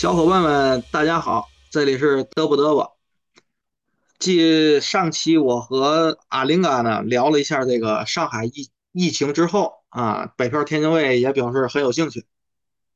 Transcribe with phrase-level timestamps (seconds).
[0.00, 2.96] 小伙伴们，大家好，这里是嘚啵嘚啵。
[4.18, 12.24] 继上期我和阿林嘎呢聊了一下这个上海疫疫情之后啊，北漂天津卫也表示很有兴趣，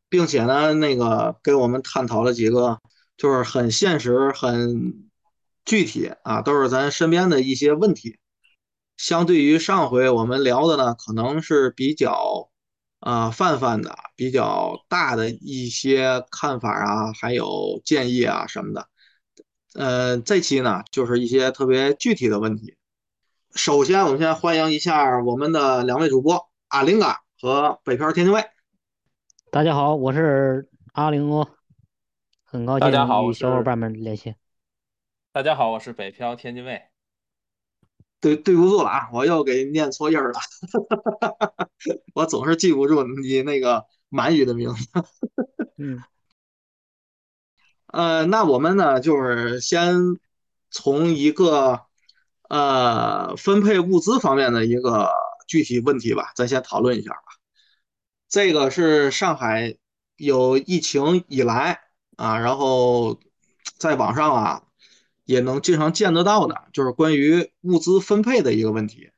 [0.09, 2.81] 并且呢，那个给我们探讨了几个
[3.19, 5.11] 就是很现实、很
[5.67, 8.19] 具体啊，都是咱身边的一些问题。
[8.97, 12.48] 相对于上回我们聊的呢，可能是比较。
[13.05, 18.89] 啊，泛泛的比较大的一些看法啊，还有建议啊什么的。
[19.75, 22.79] 呃，这期呢就是一些特别具体的问题。
[23.55, 28.43] 首先，我们先欢迎一下我们的两位主播阿林嘎和北漂天津卫。
[29.50, 31.47] 大家好，我是阿林哥，
[32.43, 34.34] 很高兴与小伙伴们连线。
[35.31, 36.94] 大家好，我是北漂天津卫。
[38.25, 40.33] 对对不住了啊，我又给念错音了，
[42.14, 44.89] 我总是记不住你那个满语的名字。
[45.77, 46.03] 嗯，
[47.92, 49.94] 呃，那我们呢，就是先
[50.70, 51.83] 从一个
[52.48, 55.11] 呃分配物资方面的一个
[55.47, 57.20] 具体问题吧，咱先讨论一下吧。
[58.27, 59.77] 这个是上海
[60.16, 61.78] 有疫情以来
[62.16, 63.20] 啊，然后
[63.77, 64.64] 在网上啊。
[65.25, 69.11] 也能经常见得到的，就是关于物资分配的一个问题，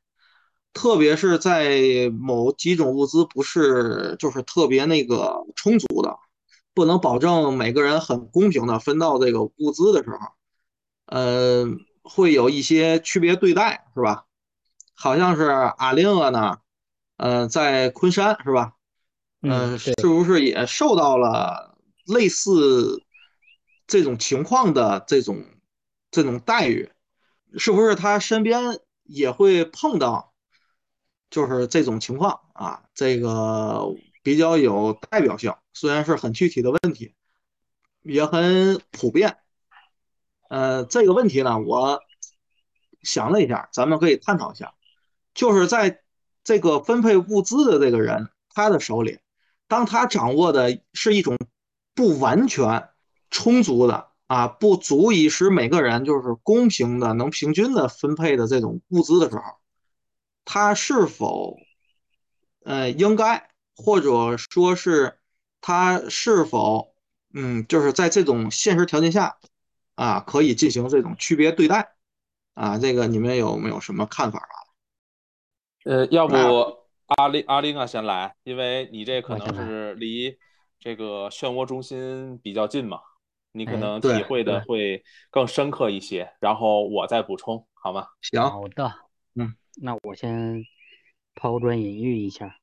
[0.73, 6.17] 特别是在某几种物资不是就是特别那个充足的，
[6.73, 10.17] 不能保证每个人很公平的分到这个物资的时候，
[11.07, 11.65] 呃，
[12.03, 14.23] 会有一些区别对待，是吧？
[14.95, 16.57] 好像是阿令啊呢，
[17.17, 18.73] 呃，在昆山是吧？
[19.41, 23.03] 嗯，是不是也受到了类似
[23.85, 25.43] 这种情况的这种？
[26.11, 26.91] 这种待遇，
[27.57, 30.33] 是不是他身边也会碰到？
[31.29, 37.13] 就是这种情况啊，这个比较有代表性，虽然是很具体的问题，
[38.01, 39.37] 也很普遍。
[40.47, 41.99] 呃，这个问题呢，我
[43.01, 44.73] 想了一下，咱们可以探讨一下，
[45.33, 46.01] 就是在
[46.45, 49.19] 这个分配物资的这个人，他的手里，
[49.67, 51.37] 当他掌握的是一种
[51.93, 52.87] 不完全
[53.29, 54.11] 充足的。
[54.27, 59.41] 啊，不足以使每个人就是公平的、能平均的分配的这种物资的时候，
[60.43, 61.57] 他是否，
[62.65, 65.17] 呃，应该或者说是
[65.61, 66.93] 他是否，
[67.33, 69.37] 嗯，就是在这种现实条件下，
[69.95, 71.95] 啊，可以进行这种区别对待，
[72.53, 74.55] 啊，这个你们有没有什么看法啊？
[75.85, 76.35] 呃，要不
[77.15, 80.37] 阿林阿林啊先来，因为你这可能是离
[80.79, 82.99] 这个漩涡中心比较近嘛。
[83.51, 88.07] 你可能体会的会更深刻一些，然后我再补充，好吗？
[88.21, 88.93] 行，好的，
[89.35, 90.63] 嗯，那我先
[91.33, 92.59] 抛砖引玉一下。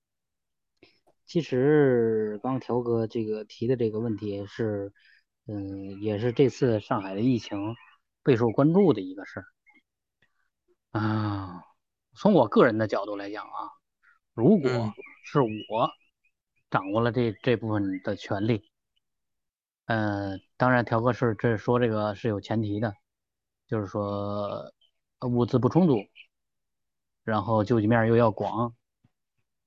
[1.27, 4.93] 其实刚条哥这个提的这个问题是，
[5.47, 7.75] 嗯，也是这次上海的疫情
[8.23, 9.47] 备受关注的一个事儿
[11.01, 11.65] 啊。
[12.15, 13.73] 从我个人的角度来讲啊，
[14.35, 14.71] 如果
[15.25, 15.91] 是我
[16.71, 18.71] 掌握了这这部分的权利。
[19.87, 22.95] 嗯，当然，调课是这说这个是有前提的，
[23.67, 24.73] 就是说
[25.21, 25.99] 物资不充足，
[27.23, 28.75] 然后救济面又要广，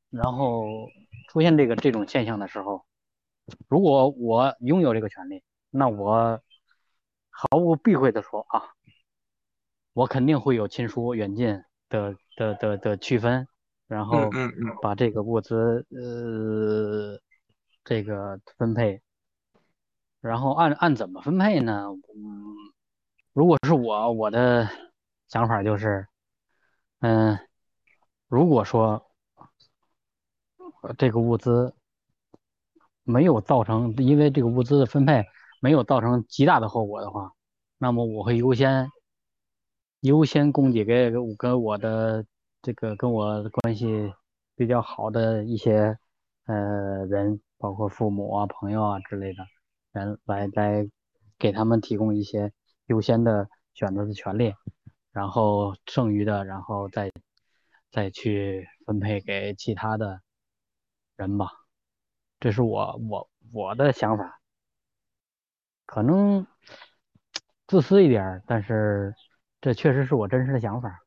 [0.09, 0.65] 然后
[1.29, 2.83] 出现这个这种现象的时候，
[3.67, 6.41] 如果我拥有这个权利，那我
[7.29, 8.73] 毫无避讳的说啊，
[9.93, 13.47] 我肯定会有亲疏远近的的的的区分，
[13.87, 14.31] 然后
[14.81, 17.19] 把这个物资呃
[17.83, 18.99] 这个分配。
[20.19, 21.85] 然后按按怎么分配呢？
[22.15, 22.55] 嗯，
[23.33, 24.67] 如果是我，我的
[25.27, 26.07] 想法就是，
[26.99, 27.37] 嗯，
[28.27, 29.05] 如果说
[30.97, 31.73] 这个物资
[33.03, 35.23] 没有造成，因为这个物资的分配
[35.61, 37.31] 没有造成极大的后果的话，
[37.77, 38.89] 那么我会优先
[40.01, 42.25] 优先供给给跟我的
[42.61, 44.11] 这个跟我关系
[44.55, 45.97] 比较好的一些
[46.45, 49.43] 呃人，包括父母啊、朋友啊之类的。
[49.97, 50.87] 人来来
[51.39, 52.53] 给他们提供一些
[52.85, 54.53] 优先的选择的权利，
[55.11, 57.11] 然后剩余的，然后再
[57.91, 60.21] 再去分配给其他的
[61.15, 61.51] 人吧。
[62.39, 64.39] 这是我我我的想法，
[65.85, 66.45] 可能
[67.65, 69.15] 自私一点，但是
[69.59, 71.03] 这确实是我真实的想法。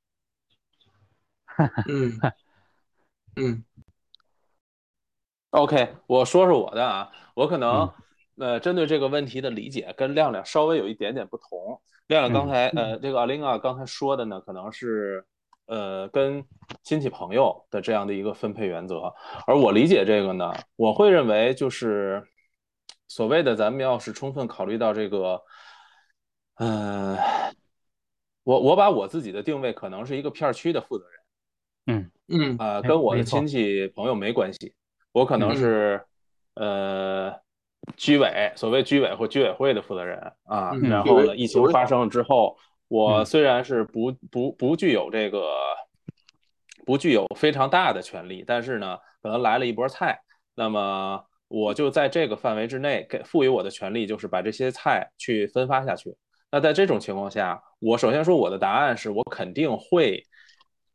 [1.88, 2.18] 嗯
[3.36, 3.64] 嗯
[5.50, 7.88] ，OK，我说说我的啊，我可能。
[8.38, 11.80] 呃，针对这个问题的理解跟亮亮稍微有一点点不同。
[12.06, 15.24] 亮亮刚才，呃，这个阿玲啊刚才说的呢，可能是，
[15.66, 16.44] 呃，跟
[16.82, 19.12] 亲戚朋友的这样的一个分配原则。
[19.46, 22.26] 而我理解这个呢，我会认为就是，
[23.06, 25.40] 所谓的咱们要是充分考虑到这个，
[26.56, 27.16] 嗯，
[28.42, 31.20] 我我把我自己的定位可能是一个片区的负责人。
[31.86, 34.74] 嗯嗯啊，跟我的亲戚朋友没关系，
[35.12, 36.04] 我可能是
[36.54, 37.32] 呃
[37.96, 40.72] 居委，所谓居委或居委会的负责人啊。
[40.82, 42.56] 然后呢，疫情发生了之后，
[42.88, 45.48] 我虽然是不不不具有这个
[46.84, 50.20] 不具有非常大的权利，但是呢，可能来了一波菜，
[50.54, 56.14] 那么我就在这个范围之内给赋予我的权利，就是把这些菜去分发下去。
[56.50, 60.24] 那在这种情况下，我首先说我的答案是我肯定会。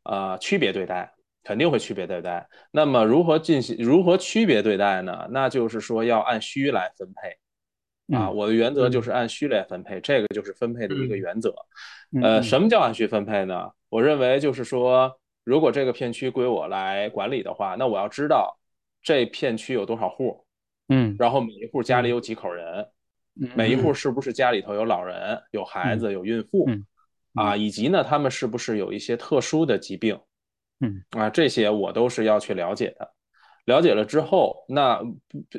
[0.08, 1.12] 呃，区别对待
[1.46, 2.44] 肯定会区别对待。
[2.72, 5.28] 那么如何进行如何区别对待呢？
[5.30, 8.28] 那就是说要按需来分配啊。
[8.28, 11.54] 我的原则就是按需来分配，这个就是分配的一个原则。
[12.20, 13.70] 呃，什么叫按需分配呢？
[13.88, 18.58] 我认为就是说，如果这个片区归我来管理的话，那我要知道
[19.00, 20.44] 这片区有多少户，
[20.88, 22.84] 嗯，然后每一户家里有几口人，
[23.54, 26.68] 每一户是不是家里头有老人、有孩子、有孕妇。
[27.34, 30.18] 啊，以及呢，他们是不是有一些特殊的疾病？
[30.80, 33.12] 嗯，啊，这些我都是要去了解的。
[33.64, 35.00] 了解了之后，那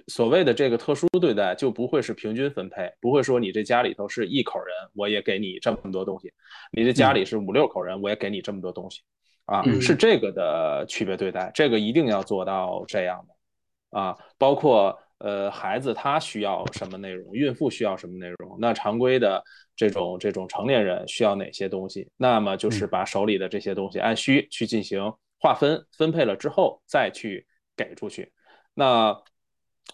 [0.08, 6.30] 所谓的这个特殊对待就不会是平均分配，不会说你这家里头是一口人，我也给你这么多东西；
[6.72, 9.02] 你这家里是五六口人，我也给你这么多东西。
[9.46, 14.00] 啊，是这个的区别对待，这个一定要做到这样的。
[14.00, 14.98] 啊，包括。
[15.20, 17.34] 呃，孩子他需要什么内容？
[17.34, 18.56] 孕妇需要什么内容？
[18.60, 19.44] 那常规的
[19.76, 22.08] 这种这种成年人需要哪些东西？
[22.18, 28.32] 那么就是把手里的这些东西按需去进行划分分配了之后，再去给出去。
[28.76, 29.20] 那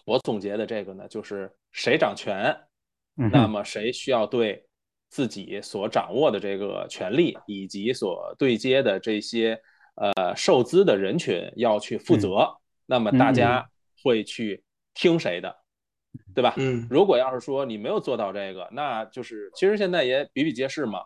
[0.04, 2.54] 我总结的这个呢，就是谁掌权，
[3.14, 4.66] 那么谁需要对
[5.08, 9.58] 自己所掌握的这个权利以及所对接的这些
[9.94, 12.46] 呃受资的人群要去负责。
[12.84, 13.66] 那么大家
[14.02, 14.62] 会去。
[14.94, 15.54] 听谁的，
[16.34, 16.54] 对吧？
[16.56, 21.00] 嗯，如果要是说你没有做到这个，那就是其实现在也比比皆是嘛。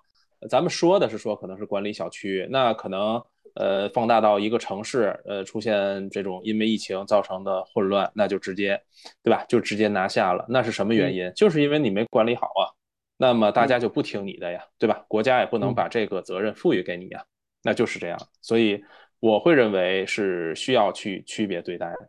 [0.48, 3.20] 咱们说的是说可能是管理小区，那可能
[3.54, 8.80] 呃放大到一个城市，呃出现这种因为疫情造成的混乱，那就直接，
[9.22, 9.44] 对吧？
[9.48, 10.46] 就直接拿下了。
[10.48, 11.32] 那是什么原因？
[11.34, 12.70] 就是因为你没管理好啊。
[13.16, 15.04] 那么大家就不听你的呀，对吧？
[15.08, 17.24] 国家也不能把这个责任赋予给你呀，
[17.64, 18.16] 那就是这样。
[18.40, 18.80] 所以
[19.18, 22.08] 我会认为是需要去区别对待的。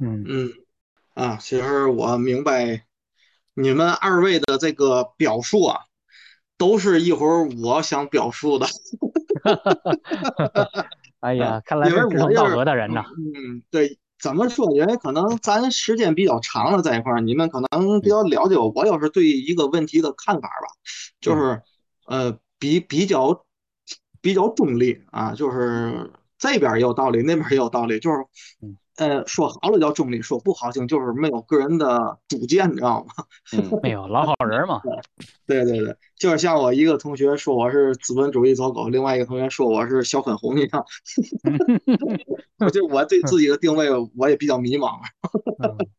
[0.00, 0.48] 嗯嗯。
[1.14, 2.84] 啊，其实我明白
[3.54, 5.80] 你们二位的这个表述啊，
[6.58, 8.66] 都是一会儿我想表述的。
[11.20, 13.04] 哎呀，看来是志同道合的人呐。
[13.16, 14.74] 嗯，对，怎么说？
[14.74, 18.70] 因为可能咱时间比较长了在一块儿，你们可能比较了解我。
[18.74, 20.66] 我要是对一个问题的看法吧，
[21.20, 21.62] 就是
[22.06, 23.46] 呃，比比较
[24.20, 28.16] 比较中立啊，就是这边也有道理，那边也有道理，就是。
[28.96, 33.24] 呃，说好了叫中立，说不好听就是没有个人的主见，你知道吗？
[33.82, 34.80] 没有老好人嘛。
[35.46, 40.84] 对对对，就是像我一个同学说我是资本主义走狗，另外一个同学说我是小粉红一样。
[42.64, 45.00] 我就我对自己的定位，我也比较迷茫。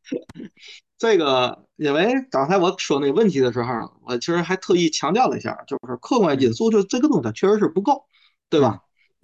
[0.97, 8.05] 这个，因为刚才我说那个问题的时候，我其实还特意强调了一下，就是客观因素，就这个东西它确实是不够，
[8.49, 8.79] 对吧？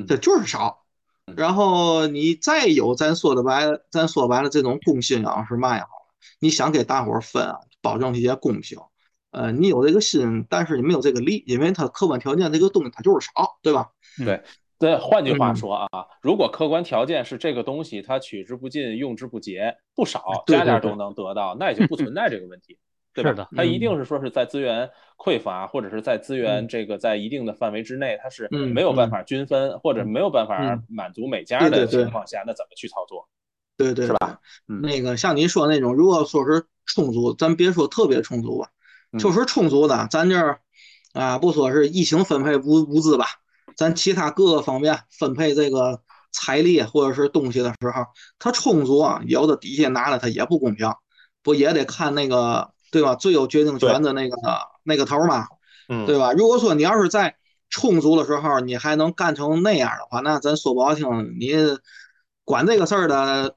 [0.08, 0.81] 这就是少。
[1.36, 5.90] 然后你再有咱说的白，咱说白了这种公信啊是嘛也好，
[6.40, 8.78] 你想给大伙儿分啊，保证一些公平，
[9.32, 13.92] 呃，你有这个心，但是你没有这个力，因为它客观条件这个东西它就是少，对吧？
[14.18, 14.44] 对，
[14.78, 15.88] 对，换句话说啊，
[16.22, 22.78] 如果客观条件是这个东西它取之不尽、用之不竭，不少，家家都能得到，那也就不存在这个问题。
[23.14, 32.10] 是的，它一定是说是在资源匮乏，或者是在资源这个在一定的范围之内，它是没有办法均分，或者没有办法满足每家的情。
[32.10, 33.28] 况下，那怎么去操作？
[33.76, 34.40] 对对，是吧？
[34.66, 38.70] 那个像您说那种，如果说是充足，咱别说特别充足吧，
[39.20, 40.62] 就是充足的，咱这儿
[41.12, 43.26] 啊，不说是疫情分配物物资吧，
[43.76, 46.02] 咱其他各个方面分配这个
[46.32, 48.06] 财力或者是东西的时候，
[48.40, 50.90] 它充足啊，有的底下拿了它也不公平，
[51.44, 52.72] 不也得看那个。
[52.92, 53.16] 对吧？
[53.16, 54.38] 最有决定权的那个
[54.84, 55.48] 那个头嘛，
[55.88, 56.34] 嗯，对吧？
[56.34, 57.38] 如果说你要是在
[57.70, 61.08] 充足的时候，你还能干成那样的话，那咱说不好听，
[61.40, 61.54] 你
[62.44, 63.56] 管这个事儿的，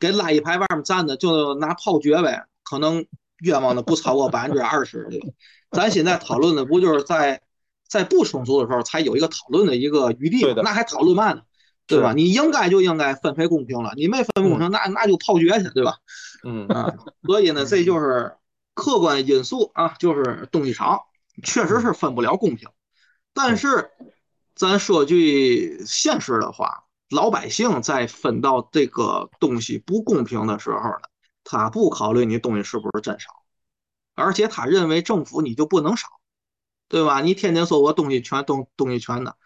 [0.00, 3.04] 给拉一排外面站着就拿炮决呗，可能
[3.42, 5.06] 冤枉的不超过百分之二十。
[5.10, 5.20] 对
[5.70, 7.42] 咱现在讨论的不就是在
[7.86, 10.62] 在不充足的时候才有一个讨论的一个余地吗？
[10.64, 11.42] 那还讨论嘛呢？
[11.86, 12.14] 对吧？
[12.14, 15.96] 你应该就应该分配公平了，你没分配公平，那那就炮决去，对吧？
[16.42, 16.94] 嗯啊，
[17.26, 18.32] 所以呢，这就是。
[18.74, 21.06] 客观因素啊，就是东西少，
[21.42, 22.68] 确实是分不了公平。
[23.32, 23.90] 但是，
[24.54, 31.08] 咱说句现实的话，老百姓在分到这个东西不公平的时候呢，
[31.44, 33.30] 他不考虑你东西是不是真少，
[34.14, 36.08] 而且他认为政府你就不能少，
[36.88, 37.20] 对吧？
[37.20, 39.36] 你天天说我东西全东东西全的，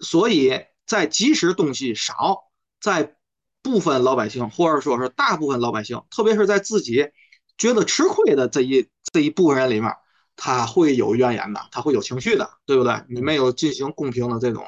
[0.00, 2.50] 所以在即使东西少，
[2.80, 3.16] 在
[3.62, 7.10] 部分老百姓或者说是大部分老百姓，特别是在自己
[7.56, 9.96] 觉得吃亏的这一这一部分人里面，
[10.36, 13.04] 他会有怨言的，他会有情绪的，对不对？
[13.08, 14.64] 你没有进行公平的这种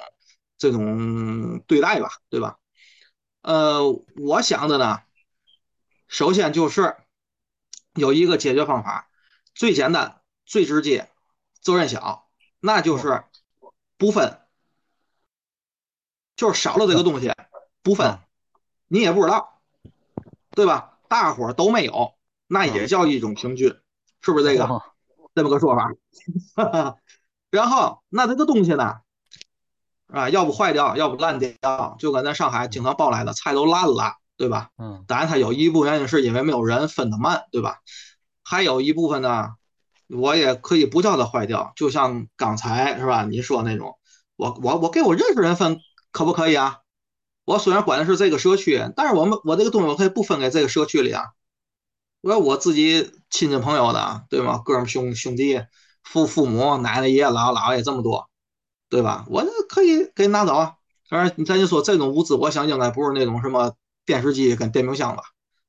[0.57, 2.59] 这种对待吧，对吧？
[3.42, 3.83] 呃，
[4.16, 5.00] 我想的呢。
[6.09, 6.97] 首先就是
[7.92, 9.11] 有一个解决方法，
[9.54, 11.11] 最简单、最直接、
[11.61, 12.30] 责任小，
[12.61, 13.25] 那就是
[13.99, 14.40] 不分，
[16.35, 17.30] 就是少了这个东西
[17.83, 18.21] 不分，
[18.87, 19.61] 你也不知道，
[20.52, 20.99] 对吧？
[21.09, 22.17] 大伙都没有，
[22.48, 23.72] 那也叫一种平均，
[24.20, 24.82] 是不是这个
[25.34, 25.92] 这么个说法？
[27.50, 28.96] 然后那这个东西呢，
[30.08, 34.14] 啊，要不坏掉，要不烂掉，就跟咱上海经常报来的菜都烂了。
[34.38, 34.70] 对吧？
[34.78, 37.78] 嗯，当然，它有一部分原因是因为没有人分得慢，对吧？
[38.44, 39.54] 还有一部分呢，
[40.06, 43.24] 我也可以不叫它坏掉，就像刚才是吧？
[43.24, 43.98] 你说那种，
[44.36, 45.80] 我我我给我认识人分
[46.12, 46.76] 可不可以啊？
[47.46, 51.24] 我虽然管的是这个社区，但是我们我这个东西我可以不分给这个社区里啊。
[52.20, 54.60] 我要我自己亲戚朋友的，对吗？
[54.64, 55.62] 哥们兄兄弟、
[56.02, 58.28] 父父母、奶奶、爷爷、姥姥、姥爷这么多，
[58.88, 59.25] 对吧？
[59.28, 60.75] 我可以给你拿走啊。
[61.08, 63.75] 当然，咱就说这种物资，我想应该不是那种什么。
[64.08, 65.22] 电视机跟电冰箱吧，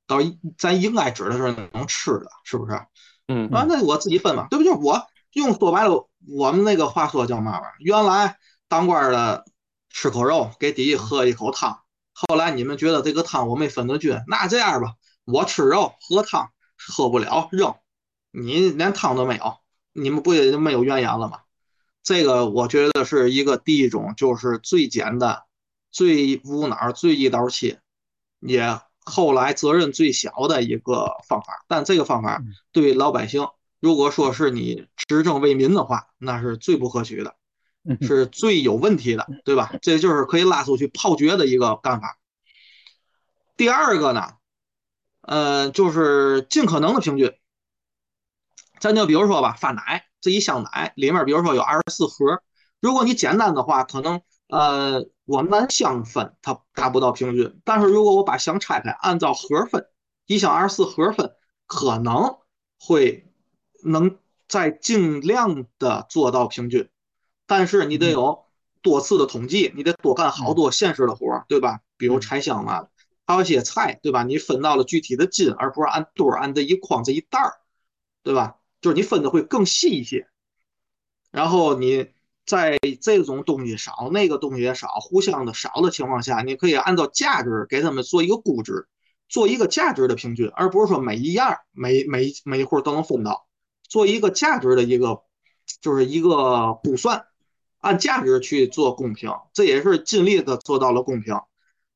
[0.08, 0.20] 到
[0.58, 2.82] 咱应该指的是能吃的，是不是？
[3.28, 4.64] 嗯，啊，那我自己分嘛，对不？
[4.64, 7.76] 就是我用说白了，我们那个话说叫嘛玩意儿？
[7.80, 8.38] 原来
[8.70, 9.44] 当官的
[9.90, 11.82] 吃口肉，给底下喝一口汤。
[12.14, 14.94] 后来你们觉得这个汤我没分得均，那这样吧，
[15.32, 17.76] 我吃肉喝汤喝不了扔，
[18.32, 19.58] 你连汤都没有，
[19.94, 21.42] 你们不也就没有怨言了吗？
[22.04, 25.44] 这个我觉得是一个第一种，就是最简单、
[25.92, 27.82] 最无脑、最一刀切。
[28.40, 33.50] 也后来责任最小的一个方法，但这个方法对老百姓，
[33.82, 37.36] 如果说是你执政为民的话，那是最不可取的，
[38.02, 39.74] 是最有问题的，对吧？
[39.82, 42.18] 这就是可以拉出去炮决的一个干法。
[43.58, 44.36] 第二个呢，
[45.22, 47.34] 呃，就是尽可能的平均。
[48.80, 52.42] 咱就比如说吧，发奶这一箱奶里面，比如说有二十四盒，
[52.80, 54.22] 如果你简单的话，可能。
[54.52, 57.62] 呃，我按箱分，它达不到平均。
[57.64, 59.86] 但是如果我把箱拆开，按照盒分，
[60.26, 61.32] 一箱二十四盒分，
[61.68, 62.36] 可能
[62.80, 63.32] 会
[63.84, 66.90] 能在尽量的做到平均。
[67.46, 68.46] 但是你得有
[68.82, 71.82] 多次的统计，你得多干好多现实的活，对吧？
[71.96, 72.88] 比如拆箱嘛，
[73.30, 74.24] 还有一些菜，对吧？
[74.24, 77.54] 你分到了具体的斤，而不是按堆儿、按这一筐、这一袋儿，
[78.24, 78.56] 对吧？
[78.82, 80.28] 就是你分的会更细一些。
[81.32, 82.08] 然后你。
[82.46, 88.88] 在这种东西少，那个东西也少，互相的少的情况下，你可以按照价值给他们做一个估值，
[89.28, 93.48] 做一个价值的平均，而不是说每一样每每每一户都能分到，
[93.88, 95.22] 做一个价值的一个
[95.80, 97.28] 就是一个估算，
[97.78, 101.40] 按价值去做公平，这也是尽力的做到了公平，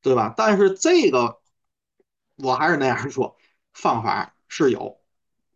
[0.03, 0.33] 对吧？
[0.38, 1.39] 但是这个
[2.36, 3.38] 我还是那样说，
[3.74, 5.00] 方法是有，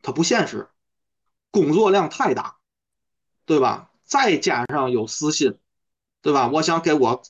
[0.01, 0.69] 它不现实，
[1.51, 2.57] 工作量太大，
[3.45, 3.91] 对吧？
[4.05, 5.59] 再加上有私心，
[6.21, 6.47] 对吧？
[6.47, 7.21] 我想给我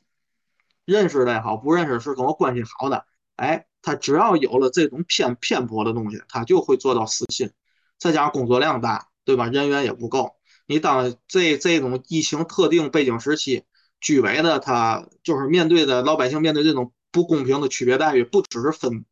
[0.86, 3.05] 认识的也好，不认识是跟我关系好的，
[3.36, 7.51] 哎，他只要有了这种偏偏颇的东西，他就会做到私心。
[7.97, 9.47] 再加上工作量大，对吧？
[9.47, 10.36] 人员也不够。
[10.67, 13.63] 你当这这种疫情特定背景时期，
[14.00, 19.03] 居委的他就是面对的老百姓面对这种不公平的区别待遇，不只是分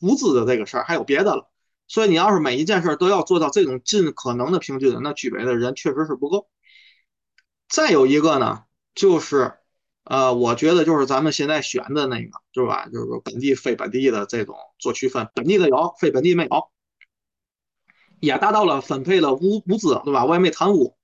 [0.00, 1.50] 物资的这个事儿，还有别的了。
[1.88, 6.48] 所以你要是每一件事都要做到这种尽可能的平均，那居委的人确实是不够。
[7.68, 8.64] 再有一个呢，
[8.94, 9.58] 就是，
[10.04, 12.86] 呃，我觉得就是咱们现在选的那个，是吧？
[12.86, 16.70] 就是说本地非本地的这种做区分，本地的有，非本地没有，
[18.20, 20.24] 也达到了分配了物物资，对吧？
[20.24, 20.96] 我也没贪污，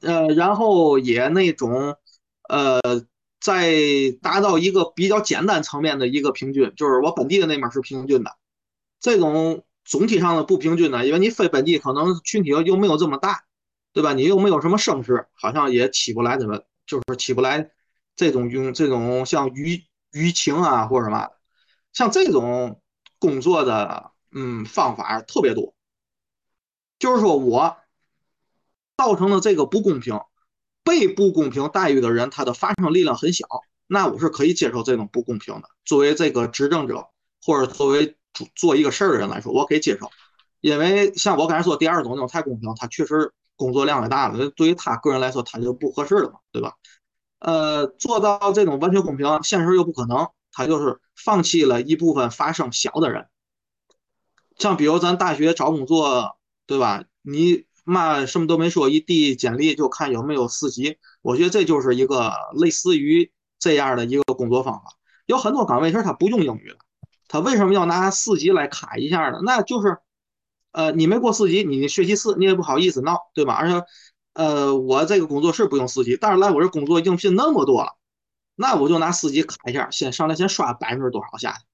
[0.00, 1.96] 呃，然后也那种，
[2.48, 2.80] 呃，
[3.40, 3.72] 在
[4.22, 8.36] 达到一个比较简单层面的一个平均，就是我本地的那面是平均的，
[9.00, 13.44] 这种总体上的不平均呢，因为你非本地可能群体又没有这么大。
[13.94, 14.12] 对吧？
[14.12, 17.70] 你又没有什么声势，好像也起不来怎么，就是起不来
[18.14, 21.30] 这种用这种像舆舆情啊或者什么，
[21.92, 22.80] 像这种
[23.18, 25.74] 工作的嗯方法特别多。
[27.00, 27.78] 就是说我
[28.96, 30.20] 造成的这个不公平，
[30.88, 33.46] 被不公平待遇的人，他的发声力量很小，
[33.86, 35.68] 那我是可以接受这种不公平的。
[35.84, 37.08] 作为这个执政者
[37.44, 38.16] 或者作为
[38.56, 40.10] 做一个事儿的人来说，我可以接受，
[40.62, 43.32] 因为像我刚才说第二种那种太公平，他确实。
[43.60, 46.74] 工作量也大了，对于他个人来说，他就不合适了嘛，对吧？
[47.40, 53.26] 呃，做到这种完全公平，现实又不可能，他就是放弃了一部分发声小的人，
[54.56, 57.02] 像比如咱大学找工作，对吧？
[57.22, 60.98] 你嘛什么都没说，一递简历就看有没有四级。
[61.22, 64.96] 我觉得这就是一个类似于这样的一个工作方法。
[65.26, 66.76] 有很多岗位其实他不用英语的，
[67.28, 69.40] 他为什么要拿四级来卡一下呢？
[69.42, 69.98] 那就是，
[70.72, 73.54] 呃，你没过四级，你学习四你也不好意思闹，对吧？
[73.54, 73.84] 而且，
[74.34, 77.96] 呃，我这个工作是不用四级，但是来我这工作应聘那么多了，
[78.54, 81.64] 那我就拿四级卡一下，先上来先刷百分之多少下去。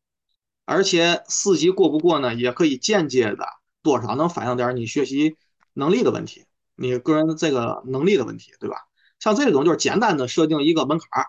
[0.65, 3.47] 而且四级过不过呢，也可以间接的
[3.83, 5.37] 多少能反映点你学习
[5.75, 8.77] 能力的问题，你个人这个能力的问题，对吧？
[9.21, 11.27] 像这种就是简单的设定一个门槛儿，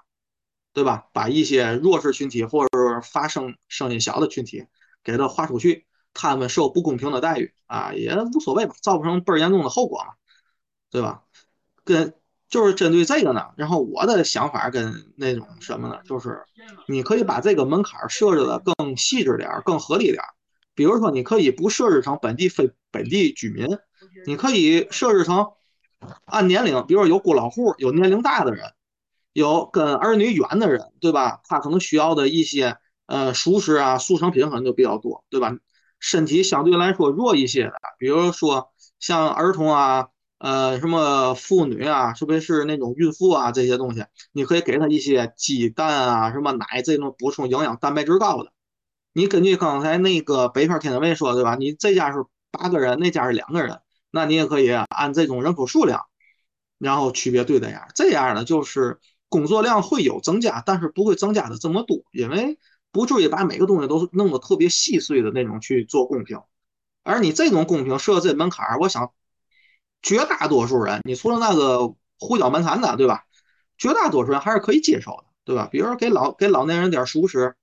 [0.72, 1.08] 对吧？
[1.12, 4.66] 把一些弱势群体或者是发声声音小的群体
[5.04, 10.14] 给他划出去，他们受不公平的待遇啊，也无所谓吧，造不成倍儿严重的后果嘛，
[10.90, 11.24] 对吧？
[11.84, 12.14] 跟。
[12.48, 16.44] 就是针对这个呢，然后我的想法跟那种什么呢，就是
[16.88, 20.30] 你可以把这个门槛设置的更细致点儿，更合理点儿。
[20.76, 23.66] 比如说，你可以不设置成本地非本地居民，
[24.26, 25.52] 你可以设置成
[26.26, 28.74] 按年龄，比如说有孤老户，有年龄大的人，
[29.34, 31.42] 有跟儿女远的人，对吧？
[31.46, 35.56] 他可能需要的一些呃熟食啊、速成品可能就比较多，对吧？
[36.00, 40.08] 身体相对来说弱一些的，比如说像儿童啊。
[40.38, 48.52] 呃，什么妇女啊，特别是那种孕妇啊，这些东西，你可以给他一些鸡蛋啊，什么奶这种补充营养、蛋白质高的。
[49.14, 51.56] 你根据刚才那个北方天津卫说，对吧？
[51.56, 53.80] 你这家是八个人，那家是两个人，
[54.16, 56.06] 那你也可以按这种人口数量，
[56.80, 57.90] 然后区别对待下。
[57.94, 62.58] 这样呢，就是工作量会有增加，但是不会增加的这么多，因为
[62.92, 66.40] 不至于把每个东西都弄得特别细碎的那种去做公平。
[67.04, 69.12] 而你这种公平设这门槛，我想。
[70.02, 73.24] 绝大多数人，你除了那个胡搅蛮缠的，对吧？
[73.76, 75.68] 绝大多数人还是可以接受的，对吧？
[75.72, 77.56] 比如说给老给老年人点熟食，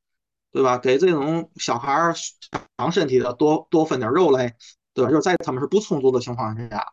[0.50, 0.76] 对吧？
[0.76, 2.12] 给这种小孩
[2.76, 4.54] 长身体的多多分点肉类，
[4.94, 5.10] 对吧？
[5.10, 6.92] 就是在他们是不充足的情况之下，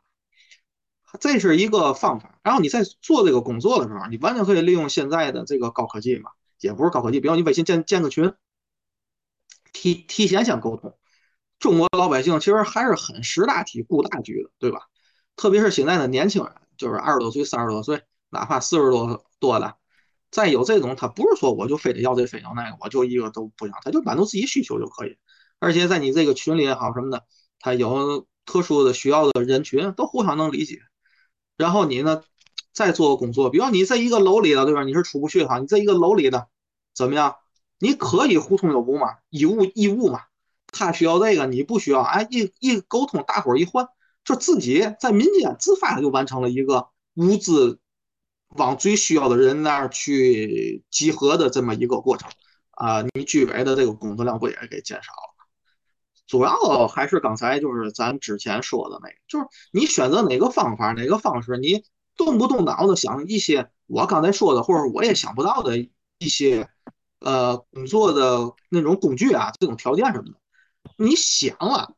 [1.20, 2.40] 这是一个方法。
[2.44, 8.34] 然后你在做这个工作的时候，你完全可以利用现在的这个高科技嘛，也不是高科技，比如你微信建建个群，
[9.74, 10.98] 提提前先沟通。
[11.60, 14.84] 中国老百姓其实还是很识大体、顾大局的，对吧？
[15.36, 19.76] 特别是现在的年轻人，就是二十多岁、三十多岁，哪怕四十多多的，
[20.32, 25.18] 再有这种，他不是说我就非得要这非要那个，我就一个都不要，他就满足自己需求就可以。
[25.60, 27.26] 而且在你这个群里也好什么的，
[27.60, 30.80] 他有特殊的需要的人群都互相能理解。
[31.58, 32.24] 然后你呢，
[32.74, 34.84] 再做工作，比如你在一个楼里的，对吧？
[34.84, 36.48] 你是出不去哈，你在一个楼里的
[36.96, 37.36] 怎么样？
[37.80, 40.22] 你可以互通有无嘛，以物易物嘛。
[40.72, 43.88] 他需要这个，你不需要，哎，一一沟通，大伙儿一换。
[44.26, 47.80] 就自己在民间自发的就完成了一个物资
[48.50, 52.30] 往最需要的人那儿去集合的这么一个过程
[52.72, 55.29] 啊，你居委的这个工作量不也给减少了？
[56.30, 61.84] 主要还是刚才就是咱之前说的那个，就是你选择哪个方法哪个方式，你
[62.16, 65.78] 动不动脑子想一些我刚才说的或者我也想不到的
[66.20, 66.70] 一些
[67.20, 70.36] 呃工作的那种工具啊，这种条件什么的，
[70.96, 71.96] 你想了。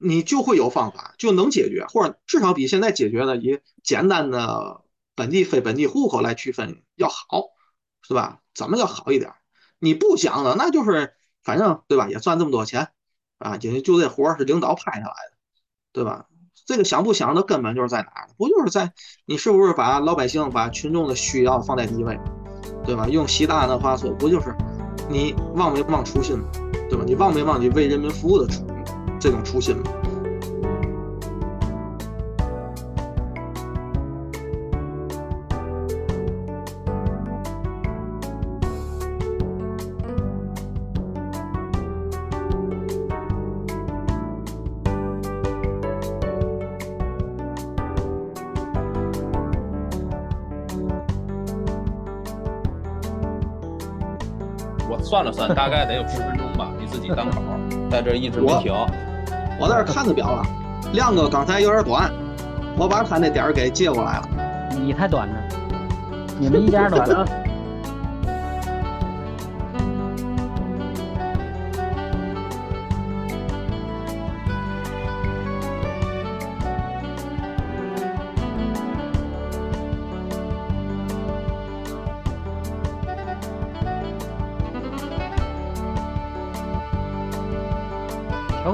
[0.00, 4.82] 你就会有方法，就能解决，或者至少比现在解决的以简单的
[5.16, 7.46] 本地非本地户口来区分要好，
[8.06, 8.40] 是吧？
[8.54, 9.32] 怎么叫好一点？
[9.80, 12.08] 你不想的，那就是反正对吧？
[12.08, 12.92] 也赚这么多钱
[13.38, 15.36] 啊，就就这活是领导派下来的，
[15.92, 16.26] 对吧？
[16.66, 18.28] 这个想不想的根本就是在哪儿？
[18.36, 18.92] 不就是在
[19.24, 22.18] 你是不是把老百姓、把群众的需要放在第一位，
[22.84, 23.08] 对吧？
[23.08, 24.54] 用习大大的话说，不就是
[25.08, 26.42] 你忘没忘初心，
[26.90, 27.04] 对吧？
[27.06, 28.66] 你忘没忘记为人民服务的初？
[29.18, 29.90] 这种初心嘛。
[55.18, 57.42] 算了算，大概得有十分钟吧，你自己单口，
[57.90, 58.72] 在这一直没停。
[59.58, 60.44] 我在这看着表了，
[60.92, 62.08] 亮哥刚才有点短，
[62.76, 64.28] 我把他那点儿给借过来了。
[64.80, 65.34] 你太短了，
[66.38, 67.26] 你们一家短了。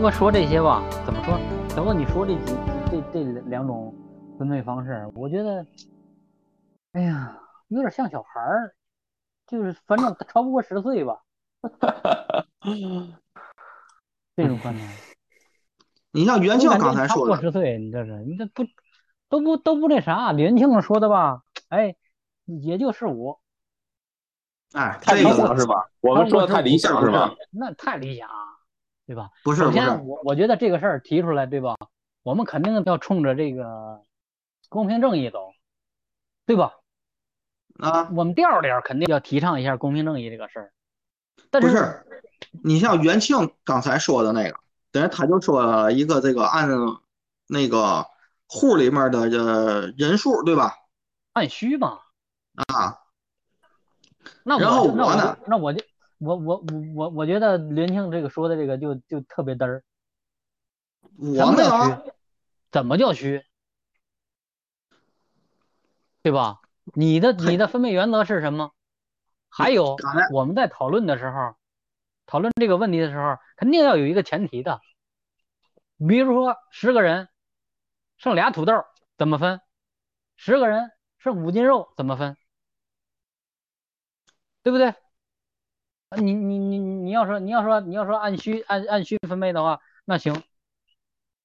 [0.03, 1.39] 我说这些吧，怎么说？
[1.71, 2.55] 小哥，你说这几
[2.91, 3.95] 这这两种
[4.39, 5.67] 分配方式，我觉得，
[6.93, 8.75] 哎呀，有点像小孩儿，
[9.47, 11.23] 就是反正超不过十岁吧。
[14.37, 14.87] 这种观点，
[16.13, 18.65] 你像元庆刚才说的，十岁，你这是你这不
[19.31, 20.33] 都不都不那啥？
[20.35, 21.43] 元庆说的吧？
[21.69, 21.97] 哎，
[22.45, 23.39] 也就是五。
[24.73, 25.89] 哎，太理想是吧？
[26.01, 27.35] 我们说的太理想是吧？
[27.51, 28.29] 那太理想，
[29.07, 29.31] 对吧？
[29.43, 31.77] 不是，首先我我觉得这个事儿提出来，对吧？
[32.23, 34.01] 我们肯定要冲着这个
[34.69, 35.53] 公平正义走，
[36.47, 36.73] 对吧？
[37.81, 40.73] 啊，我们调调肯定要提倡一下公平正义这个事儿。
[41.51, 42.05] 不是，
[42.63, 44.59] 你像元庆刚才说的那个，
[44.91, 46.69] 等于他就说一个这个按
[47.47, 48.07] 那个
[48.49, 50.75] 户里面的这人数，对吧？
[51.33, 52.01] 按需嘛。
[52.69, 53.01] 啊。
[54.43, 55.39] 那然后我呢？
[55.47, 55.85] 那我就
[56.25, 59.85] 我我我我我觉得林庆这个说的这个就就特别嘚儿。
[61.19, 62.15] 我没有。
[62.71, 63.45] 怎么叫虚？
[66.23, 66.61] 对吧？
[66.95, 68.73] 你的你的分配原则是什么？
[69.49, 69.97] 还有
[70.33, 71.55] 我们在讨论的时候，
[72.27, 74.81] 讨论这个问题的时候，肯定要有一个前提的。
[75.99, 77.29] 比如说十个人
[78.17, 78.85] 剩俩土豆
[79.17, 79.61] 怎么分？
[80.37, 82.37] 十个人剩五斤肉怎么分？
[84.63, 84.95] 对不对？
[86.17, 90.43] 你你你你要说你要说你要说按需按按需分配的话，那行，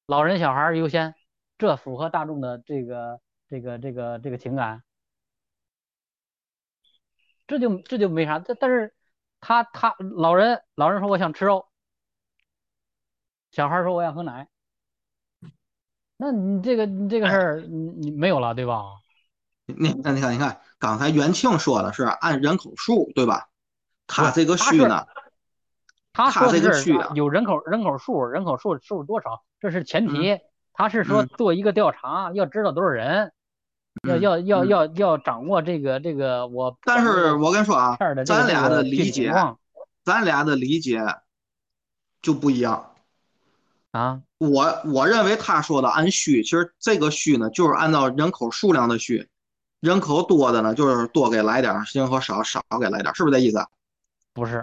[0.06, 1.16] 老人小孩优先，
[1.58, 4.84] 这符合大众的这个这个这个这个情感，
[7.48, 8.40] 这就这就没啥。
[8.40, 8.94] 但但是
[9.40, 11.68] 他他老人老人说我想吃肉，
[13.52, 14.48] 小孩说我想喝奶，
[16.18, 18.84] 那你这个你这个事儿你你没有了对吧？
[19.66, 20.62] 你看你看你看。
[20.82, 23.50] 刚才元庆说的是按人口数，对吧？
[24.10, 25.06] 他这个虚呢，
[26.12, 30.38] 他说这个虚有人口人口数，人口数数多少，这是前提。
[30.74, 33.34] 他是说做一个调查，要知道多少人，
[34.08, 36.78] 要要要要要掌握这个这个我。
[36.84, 39.34] 但是我跟你说啊，咱俩的理解，
[40.06, 41.02] 咱俩的理解
[42.22, 42.94] 就不一样
[43.92, 44.22] 啊。
[44.38, 49.28] 我我认为他说的按虚，其实这个虚呢，就是按照人口数量的虚。
[49.82, 53.60] 人口多的呢，就是多给来点儿；人口少少给来点儿，是不是这意思？
[54.34, 54.62] 不是，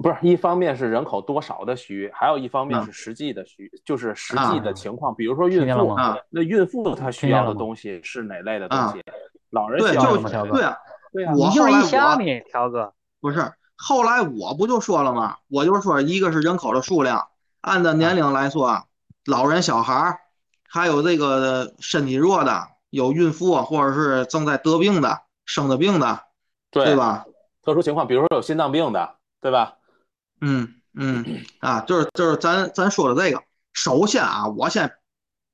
[0.00, 0.16] 不是。
[0.22, 5.14] 一方面是人口多少的虚，还有一方面是实际的虚，就是实际的情况。
[5.14, 5.96] 比如说孕妇，
[6.30, 9.02] 那孕妇她需要的东西是哪类的东西？
[9.50, 10.52] 老人需要什么？
[10.52, 10.76] 对啊，
[11.12, 11.34] 对啊。
[11.36, 11.88] 我后来我
[12.48, 15.36] 条哥不是，后来我不就说了吗？
[15.48, 17.28] 我就说，一个是人口的数量，
[17.60, 18.86] 按照年龄来说，
[19.26, 20.18] 老人、小孩儿
[20.68, 22.68] 还有这个身体弱的。
[22.92, 26.24] 有孕妇或者是正在得病的、生的病的，
[26.70, 27.24] 对吧？
[27.62, 29.76] 特殊情况，比如说有心脏病的，对吧？
[30.40, 33.42] 嗯嗯啊，就是就是咱咱说的这个。
[33.72, 34.92] 首先啊，我先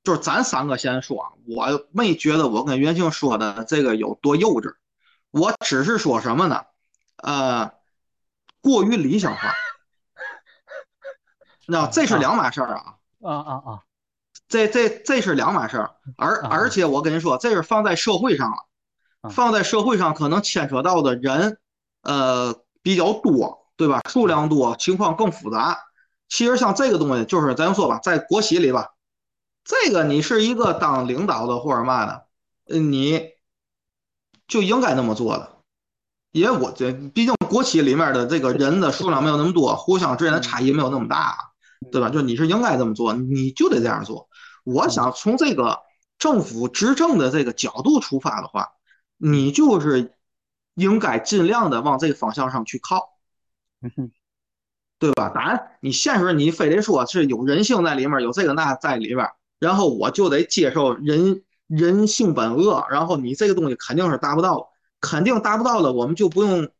[0.02, 4.74] 就是咱三个先说，我没觉得我跟袁庆说的这个有多幼稚，
[5.30, 6.64] 我只是说什么呢？
[7.18, 7.72] 呃，
[8.60, 9.52] 过于理想化。
[11.66, 12.94] 那这是两码事儿啊。
[13.20, 13.82] 啊啊啊！
[14.48, 21.58] 这这这是两码事儿，而而且我跟你说，这是放在社会上了，放在社会上可能牵扯到的人，
[22.02, 24.00] 呃比较多，对吧？
[24.08, 25.78] 数量多，情况更复杂。
[26.28, 28.88] 其实像这个东西，就是咱说吧，在国企里吧，
[29.64, 32.26] 这个你是一个当领导的或者嘛的，
[32.78, 33.30] 你
[34.46, 35.56] 就应该那么做的，
[36.32, 41.36] 因为我这毕竟国企里面的这个人的数量没有那么多，互相之间的差异没有那么大，
[41.90, 42.10] 对吧？
[42.10, 44.28] 就你是应该这么做，你就得这样做。
[44.64, 45.78] 我想从这个
[46.18, 48.68] 政府执政的这个角度出发的话，
[49.16, 50.17] 你就是
[50.78, 53.18] 应该尽量的往这个方向上去靠，
[54.98, 55.28] 对吧？
[55.28, 66.70] 当然，你现实你非得说是有人性在里面，有这个那在里边，然后我就得接受人人性本恶，然后你这个东西肯定是达不到，肯定达不到的，我们就不用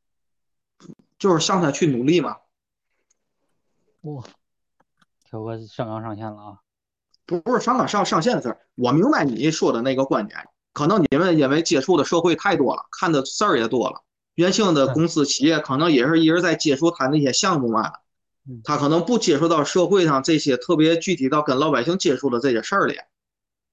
[1.18, 2.36] 就是向他去努力嘛。
[4.02, 4.22] 哇，
[5.28, 6.60] 小哥上纲上线了啊！
[7.26, 10.48] 不不是上纲上上线的事儿，我明白你说的那个观点。
[10.78, 14.04] 可能你们因为接触的社会太多了，看的事儿也多了。
[14.36, 17.94] 原性的公司企业可能也是一直在接触他那些项目嘛，
[18.62, 22.96] 他可能不接触到社会上这些特别具体到跟老百姓接触的这些事儿里，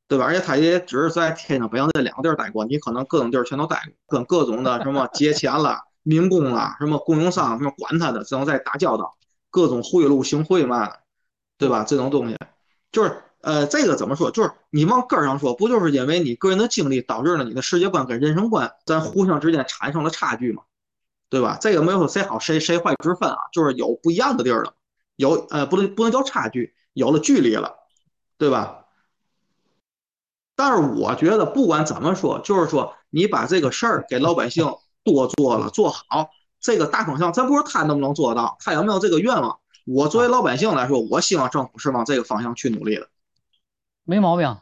[0.07, 0.25] 对吧？
[0.25, 9.13] 而且他也只是在天津、北京这两个地儿待过，你可能各种地儿全都待过，跟各种的 什么节钱了、 民工了、什么供应商什么管他的，只能在打交道，
[9.51, 10.91] 各种贿赂、行贿嘛，
[11.59, 11.83] 对吧？
[11.87, 12.35] 这种东西
[12.91, 13.21] 就是。
[13.45, 14.31] 呃，这个怎么说？
[14.31, 20.63] 就是你往根儿上说，不就是因为你个人的经历导致了你的世界观跟人生观咱互相之间产生了差距嘛？
[21.29, 21.55] 对吧？
[21.61, 24.73] 这个没有说谁好谁谁坏之分啊，就是有不一样的地儿了，
[25.15, 27.75] 有呃不能不能叫差距，有了距离了，
[28.39, 28.85] 对吧？
[30.55, 34.65] 但是我觉得不管怎么说，就是说你把这个事儿给老百姓
[35.03, 39.59] 多做了做好，这个大方向，咱不是他能不能做到，他有没有这个愿望？
[39.85, 43.07] 我作为老百姓来说，我希望政府是往这个方向去努力的。
[44.05, 44.57] 没毛病。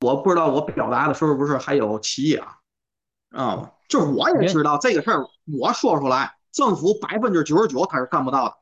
[0.00, 2.58] 我不知道我表达的是不是还有歧义啊？
[3.30, 5.26] 啊，就是我也知道这个事儿，
[5.58, 8.54] 我说出来，政府百分之九十九他是干不到的，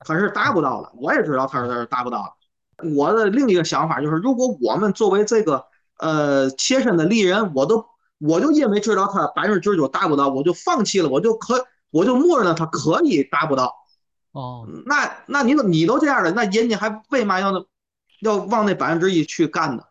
[0.00, 0.90] 他是达不到的。
[0.96, 2.34] 我也知道他是达不到
[2.80, 2.88] 的。
[2.96, 5.66] 我的另一个想法就是，如果我们作为这个
[5.98, 7.84] 呃切身的利人，我都
[8.18, 13.76] 我就因为知道他百分之九十九达不到，我就放弃了，我就可我就默认了他可以达不到。
[14.32, 17.52] 哦，那那你都你都这样了，那人家还为嘛要
[18.20, 19.82] 要往那百分之一去干呢？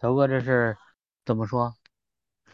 [0.00, 0.76] 头哥，这是
[1.24, 1.74] 怎么说？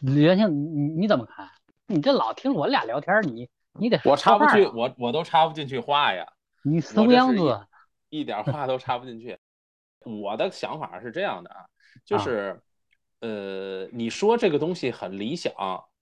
[0.01, 1.49] 袁庆，你你怎么看？
[1.87, 3.49] 你这老听我俩聊天，你
[3.79, 6.27] 你得我插不去，我我都插不进去话呀。
[6.63, 7.67] 你什么样子？
[8.09, 9.39] 一点话都插不进去。
[10.01, 11.65] 我的想法是这样的啊，
[12.05, 12.61] 就是
[13.21, 15.53] 呃，你说这个东西很理想，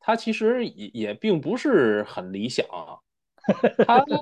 [0.00, 2.64] 它其实也也并不是很理想。
[3.86, 4.16] 它就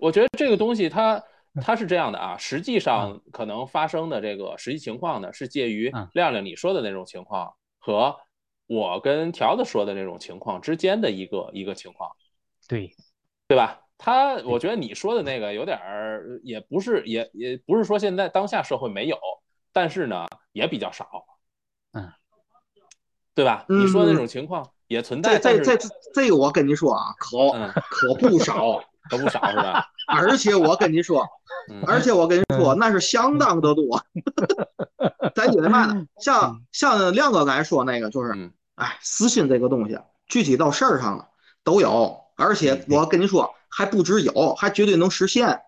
[0.00, 1.22] 我觉得这个东西它。
[1.62, 8.16] 它是这样的啊，实际上可能发生的这个实际情况呢，是介于亮亮你说的那种情况和
[8.66, 12.10] 我跟条子说的那种情况之间的一个一个情况，
[12.66, 12.92] 对，
[13.46, 13.82] 对吧？
[13.96, 19.16] 他我觉得你说的那个有点儿，也不是，也也不是说现在当下社会没有，
[19.72, 21.24] 但是呢也比较少，
[21.92, 22.12] 嗯，
[23.32, 23.64] 对吧？
[23.68, 27.38] 你说的那种情况也存在，这这这这个我跟你说啊，可
[27.88, 28.82] 可不少。
[29.10, 29.86] 可不少是吧？
[30.08, 31.26] 而且我跟你说，
[31.86, 34.02] 而且我跟你说，那是相当的多。
[35.34, 36.06] 咱因为嘛呢？
[36.20, 41.28] 像像亮哥刚才说那个，就是，哎，私心这个东西，具体到事儿上了
[41.62, 42.20] 都有。
[42.36, 45.60] 而且我跟你说，还不止有，还绝对能实现。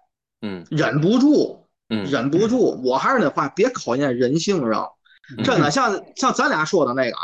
[0.42, 2.80] 嗯，忍不住，忍不住。
[2.84, 4.96] 我还是那话，别考验人性，知道
[5.44, 7.22] 真的，像像咱俩说的那个啊，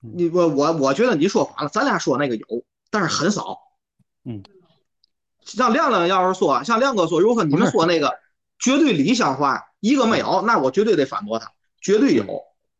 [0.00, 2.46] 你我我我觉得你说反了，咱俩说那个有，
[2.90, 3.58] 但是很少。
[4.24, 4.42] 嗯。
[5.56, 8.14] 像亮亮要是说，像亮哥说，如果说你们说那个
[8.58, 12.24] 绝对理想化一个没有，那我绝对得反驳他，绝对有。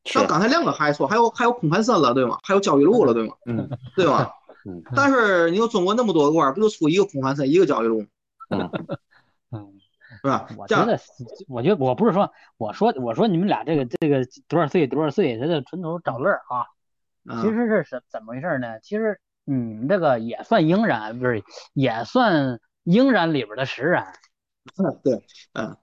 [0.05, 2.39] 像刚才亮哥还说，还有还有孔繁森了，对吗？
[2.43, 3.35] 还有焦裕禄了，对吗？
[3.47, 4.31] 嗯，对吗？
[4.67, 4.83] 嗯。
[4.95, 8.05] 但是你说中国那么多个官，不就出一个孔繁森，一个焦裕禄？
[8.51, 8.71] 嗯
[9.51, 9.73] 嗯，
[10.23, 10.47] 是吧？
[10.57, 10.99] 我觉得，
[11.49, 16.67] 我觉得我不是说，我说我说你们俩这个这个多少岁多少岁，他这纯属找乐啊。
[17.43, 18.79] 其实是什怎么回事呢？
[18.81, 19.19] 其实。
[19.51, 24.13] 嗯，这个也算应然，不是也算应然里边的实然。
[24.77, 25.75] 嗯，对，嗯，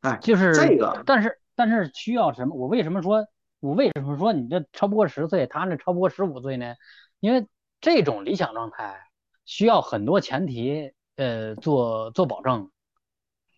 [0.00, 2.56] 哎，就是这个，但是但是需要什么？
[2.56, 3.28] 我为什么说，
[3.60, 6.74] 我为什么说你这超不过十岁，他那超不过十五岁呢？
[7.20, 7.46] 因为
[7.80, 9.00] 这种理想状态
[9.44, 12.72] 需要很多前提，呃，做做保证，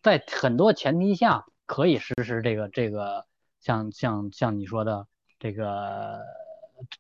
[0.03, 3.25] 在很多前提下可以实施这个这个，
[3.61, 5.07] 像像像你说的
[5.39, 6.21] 这个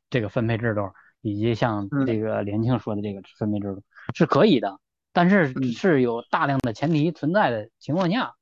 [0.08, 0.90] 这个分配制度。
[1.22, 3.82] 以及像这个连庆说的这个分配制度
[4.14, 4.78] 是可以的，
[5.12, 8.34] 但是是有大量的前提存在的情况下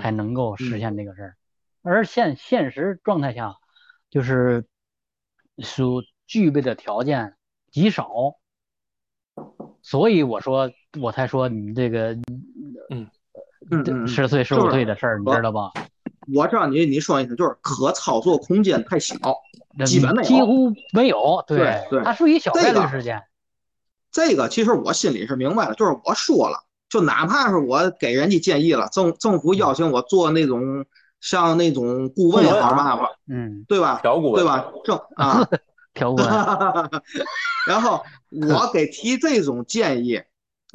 [0.00, 1.36] 才能够实现这个事儿，
[1.82, 3.54] 而现现实状态下
[4.10, 4.66] 就是
[5.58, 7.36] 所具备的条件
[7.70, 8.08] 极少，
[9.82, 12.16] 所以我说我才说你这个
[12.90, 13.08] 嗯。
[14.06, 15.70] 十岁十五岁的事儿，你知道吧？
[16.34, 19.16] 我知道你你说意思就是可操作空间太小。
[19.86, 21.42] 基本没有，几乎没有。
[21.46, 23.22] 对对，它属于小概率事件。
[24.10, 26.58] 这个其实我心里是明白的，就是我说了，
[26.90, 30.84] 就哪怕是我给人家建议了，政政府邀请我做那种
[31.22, 34.00] 像那种顾问也好嘛吧，嗯，对吧？
[34.02, 34.66] 调顾对吧？
[34.84, 35.48] 政啊，
[35.94, 36.28] 调顾问。
[37.66, 40.20] 然后我给提这种建议，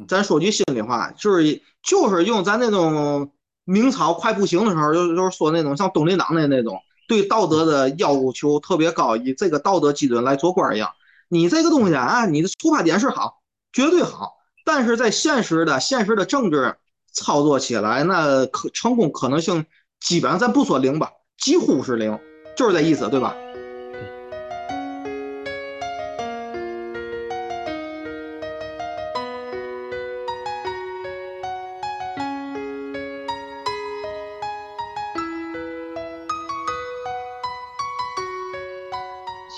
[0.08, 3.30] 咱说句心里话，就是就是用咱那种
[3.68, 6.80] 明朝快不行的时候，就就是说那种像东林党的那种。
[7.06, 10.90] 对道德的要求特别高，以这个道德基准来做官一样。
[11.30, 13.40] 你这个东西啊，你的出发点是好，
[13.72, 16.76] 绝对好，但是在现实的现实的政治
[17.12, 19.64] 操作起来，那可成功可能性
[20.00, 22.18] 基本上咱不说零吧，几乎是零，
[22.54, 23.34] 就是这意思，对吧？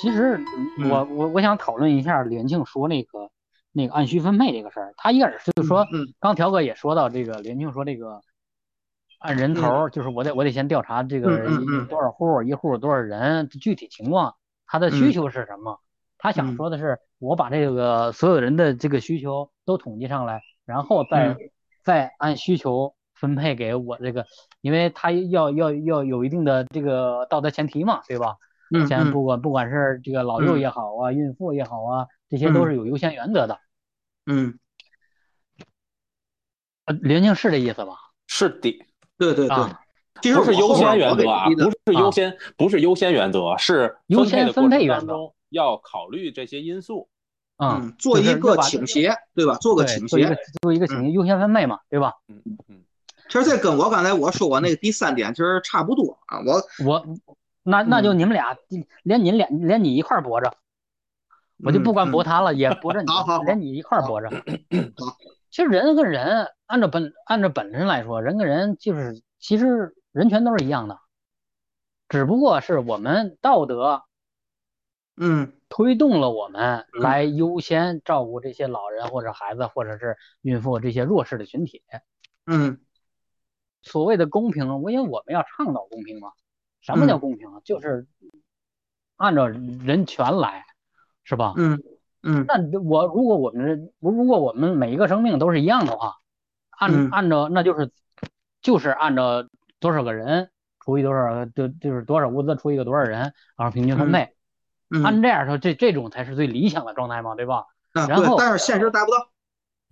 [0.01, 0.41] 其实
[0.89, 3.31] 我我我想讨论一下连庆说那个
[3.73, 4.95] 那个按需分配这个事儿。
[4.97, 5.87] 他一开始就是说，
[6.19, 8.21] 刚条哥也说到这个连庆说这个
[9.19, 11.49] 按人头，就是我得我得先调查这个
[11.89, 14.35] 多少户一户多少人具体情况，
[14.67, 15.79] 他的需求是什么？
[16.17, 21.37] 他想说的是，我把这个所有人的这个需求都统计上来，然后再
[21.85, 24.27] 再按需求分配给我这个，
[24.63, 28.37] 因为他要要要有一定的这个道德前提嘛，对吧？
[28.87, 33.59] 先不管不管是这个老幼也好啊，孕妇也好啊，这些都是有优先原则的。
[34.27, 34.59] 嗯，
[37.01, 37.95] 林静是这意思吧？
[38.27, 38.87] 是的，
[39.19, 39.57] 对对对，
[40.23, 47.09] 其实是优先原则啊，不是优先，不是优先原则，是优先分配原则要考虑这些因素。
[47.63, 49.55] 嗯，做一个倾斜，对吧？
[49.57, 52.15] 做个倾斜，做一个倾斜，优先分配嘛，对吧？
[52.29, 52.83] 嗯嗯。
[53.29, 56.41] 其实这跟我刚才我说我那个第三点其实差不多啊。
[56.41, 56.55] 我
[56.85, 57.17] 我
[57.71, 58.57] 那那就你们俩
[59.05, 60.55] 连你俩连你一块驳着，
[61.65, 63.09] 我就不管驳他了，也驳着你，
[63.47, 64.29] 连你一块驳着。
[65.51, 70.99] 其实人跟人按照本按照本身来说，人跟人就是其实人权都是一样的，
[72.09, 74.03] 只不过是我们道德，
[75.17, 81.83] 嗯，推动了我们来优先照顾这些老人或者孩子或者是孕妇这些弱势的群体。
[82.47, 82.81] 嗯。
[83.83, 86.33] 所谓的公平，我因为我们要倡导公平嘛。
[86.81, 87.49] 什么叫公平？
[87.65, 88.07] 就是
[89.17, 90.65] 按照人权来，
[91.25, 91.55] 是吧？
[91.57, 91.83] 嗯
[92.23, 92.45] 嗯。
[92.47, 96.17] 那我如果我们如果我们每一个生命都是一样的话，
[96.71, 97.91] 按按照那就是
[98.63, 100.51] 就是按照多少个人
[100.85, 104.35] 除以多少，就就是多少物资除以个多少人，然后平均分配。
[104.93, 107.67] 嗯按这样说，这这种才是最理想的状态嘛，对吧？
[107.93, 109.31] 然后但是现实达不到。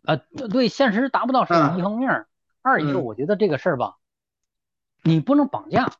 [0.02, 0.16] 呃，
[0.48, 2.26] 对，现实达不到是一方面。
[2.62, 3.94] 二一个，我觉得这个事儿吧，
[5.04, 5.92] 你不能绑架，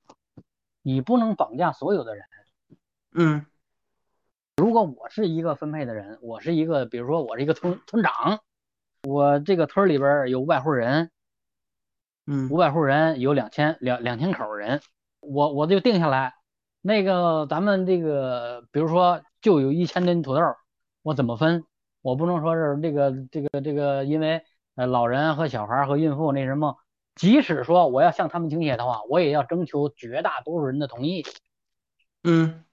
[0.89, 2.25] 你不能绑架所有的人。
[3.13, 3.45] 嗯，
[4.57, 8.41] 如果我是一个分配的人，我是一个，比如说我是一个村村长，
[9.03, 11.11] 我这个村里边有五百户人，
[12.27, 14.81] 嗯，五百户人有两千两两千口人，
[15.21, 16.37] 我我就定下来，
[16.81, 20.41] 那个咱们这个，比如说就有一千吨土豆，
[21.03, 21.67] 我怎么分？
[22.01, 24.43] 我不能说是这个这个这个，因为。
[24.75, 26.77] 呃，老人和小孩和孕妇那什么，
[27.19, 31.27] 即使说我要向他们倾斜的话，我也要征求绝大多数人的同意。
[32.23, 32.65] 嗯，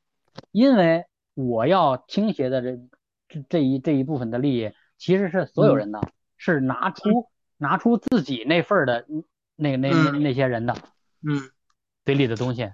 [0.51, 2.79] 因为我要倾斜的这
[3.27, 5.99] 这这一这一部分的利益，其实是所有人的，
[6.38, 7.27] 是拿出
[7.58, 9.05] 拿出自己那份的
[9.55, 10.75] 那那那那些人的，
[11.27, 11.49] 嗯，
[12.05, 12.71] 嘴里的东西。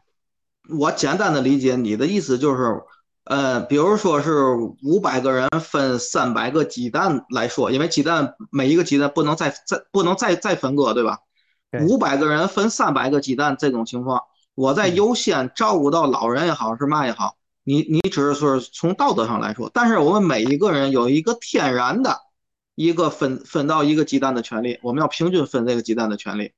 [0.70, 2.82] 我简单的理解你的意思就是。
[3.24, 11.20] 呃，比如说是五百个人分三百个鸡蛋来说，因为鸡蛋每一个鸡蛋不能再再不能再再分割，对吧？
[11.80, 14.24] 五百个人分三百个鸡蛋这种情况，
[14.56, 22.20] 我在优先照顾到老人也好是嘛也好，你你只是说从道德上来说，但是我们每一个人有一个天然的
[22.76, 26.54] 一个分分到一个鸡蛋的权利，我们要平均分这个鸡蛋的权利。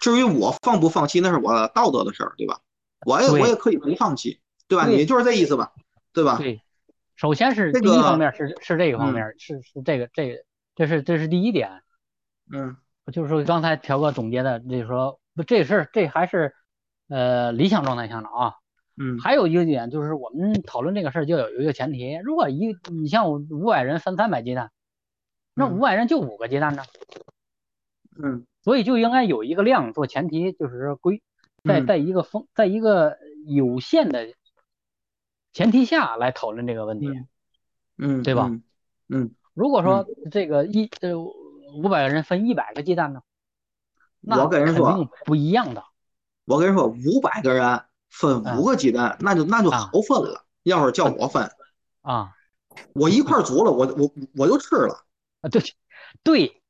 [0.00, 2.60] 至于我放不放弃，那是我道德的事儿，对吧？
[3.04, 4.86] 我也我也可以不放弃，对吧？
[4.86, 5.72] 你就是这意思吧？
[6.12, 6.36] 对吧？
[6.38, 6.60] 对，
[7.16, 10.44] 首先是第一方面是是这个方面，是是这个这个，
[10.76, 11.82] 这是这是第一点。
[12.52, 12.76] 嗯，
[13.12, 16.54] 就是说刚才条哥总结的，就是说不这事儿这还是
[17.08, 18.54] 呃理想状态下的啊。
[18.96, 24.72] 嗯，还有一个点就是我们讨论这个事儿就有一个前提，如果一你像五百人分三百鸡蛋，
[25.54, 26.82] 那五百人就五个鸡蛋呢？
[28.22, 31.22] 嗯，所以就应该有一个量做前提，就是规
[31.62, 33.16] 在在一个风在一个
[33.46, 34.28] 有限的。
[35.54, 37.08] 前提下来讨论这个问题，
[37.96, 38.50] 嗯，对吧？
[39.08, 41.16] 嗯，如果说这个一呃
[41.74, 43.22] 五百个人分一百个鸡蛋呢，
[44.22, 45.84] 我跟人说不一样的。
[46.44, 50.44] 我跟人说五百个人分五个鸡蛋，那就那就好分了。
[50.62, 51.50] 要是叫我分
[52.02, 52.34] 啊，
[52.92, 55.04] 我一块煮了，我我我就吃了。
[55.40, 55.62] 啊，对
[56.22, 56.62] 对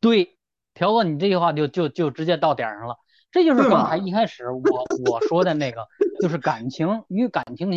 [0.00, 0.38] 对，
[0.74, 2.98] 条哥，你这句话就就就直接到点上了。
[3.30, 4.62] 这就是刚才一开始我
[5.10, 5.86] 我说的那个，
[6.20, 7.76] 就是感情与感情的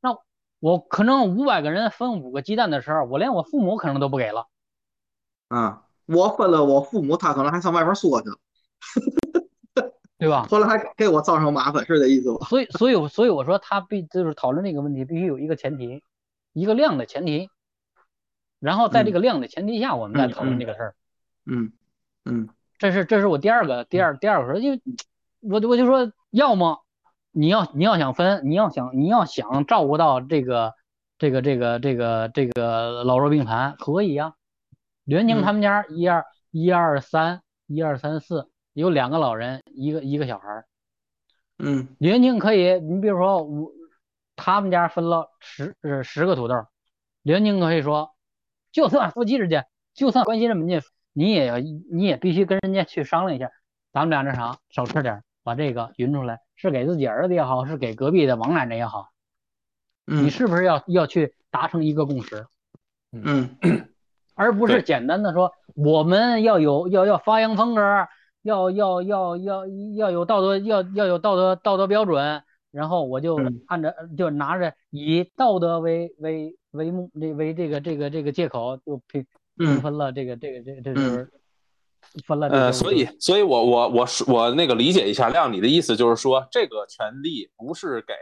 [0.00, 0.16] 那
[0.58, 4.48] 我可能五百个人分五个鸡蛋的时候，我连我父母可能都不给了。
[5.48, 8.36] 啊，我分了我父母，他可能还上外边说去了，
[10.18, 10.46] 对吧？
[10.48, 12.46] 后来还给我造成麻烦，是这意思吧？
[12.46, 16.02] 所以，所以，所以我说他必就是讨论这个问题，必须有一个前提，
[16.52, 17.50] 一个量的前提，
[18.60, 20.94] 然后在这个量的前提下，我们再讨论这个事儿。
[21.44, 21.72] 嗯
[22.24, 22.48] 嗯。
[22.78, 24.80] 这是这是我第二个第二第二个说，因为
[25.40, 26.84] 我我就说，要么
[27.32, 30.74] 你要你要想分，你要想你要想照顾到这个
[31.18, 34.34] 这个这个这个这个老弱病残，可以呀。
[35.06, 40.66] 袁宁他们家一二一二三一二三四有两个老人，一个一个小孩儿。
[41.58, 43.70] 嗯，刘宁可以，你比如说我
[44.34, 46.66] 他们家分了十十个土豆，
[47.22, 48.16] 刘宁可以说，
[48.72, 50.82] 就算夫妻之间，就算关系这么近。
[51.12, 53.50] 你也要，你也必须跟人家去商量一下，
[53.92, 59.08] 咱们俩这啥少吃点，把这个匀出来，是给自己儿子也好，是给隔壁的王奶奶也好，
[60.04, 62.46] 你是不是要要去达成一个共识？
[63.12, 63.56] 嗯，
[64.36, 67.82] 而不是简单的说我们要有要要发扬风格，
[68.42, 69.66] 要要要要
[69.96, 79.26] 要有道德要要有道德道德标准，然后我就按着就拿着以道德为为为目这为这个这个这个借口就平
[79.56, 81.30] 平，分了这个这个这这就是
[82.26, 82.46] 分了。
[82.48, 88.14] 呃，所以，所以我我我是我那个理解一下，亮，你的意思就是说，这个权利不是给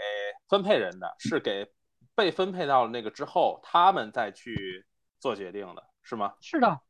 [0.48, 1.66] 分配人的，是给
[2.14, 4.86] 被分配到那个之后，他们再去
[5.20, 6.34] 做决定的，是吗？
[6.40, 6.80] 是的，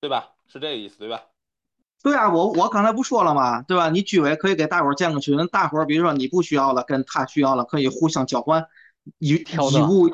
[0.00, 0.32] 对吧？
[0.48, 1.22] 是这个意思，对吧？
[2.02, 3.62] 对啊，我我刚才不说了吗？
[3.62, 3.88] 对吧？
[3.90, 8.66] 你居委可以给大伙儿建个群，大伙儿比如说你不需要了，跟他需要了，可以互相交换
[9.18, 10.10] 义义务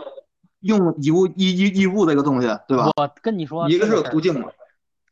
[0.61, 2.91] 用义务义义义务这个东西，对吧？
[2.97, 4.53] 我跟你说，一个是途径嘛。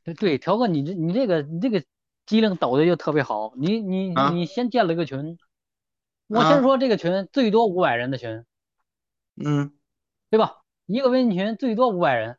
[0.04, 1.82] 对对，条哥，你这你这个你这个
[2.26, 3.52] 机灵抖的就特别好。
[3.56, 5.38] 你你你先建了一个群，
[6.28, 8.44] 我先说这个群最多五百人的群，
[9.36, 9.72] 嗯，
[10.30, 10.58] 对吧？
[10.86, 12.38] 一个微信群最多五百人，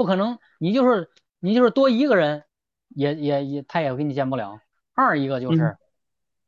[0.00, 2.44] 不可能，你就是你就是多一个人，
[2.88, 4.58] 也也也他也给你建不了。
[4.94, 5.76] 二一个就是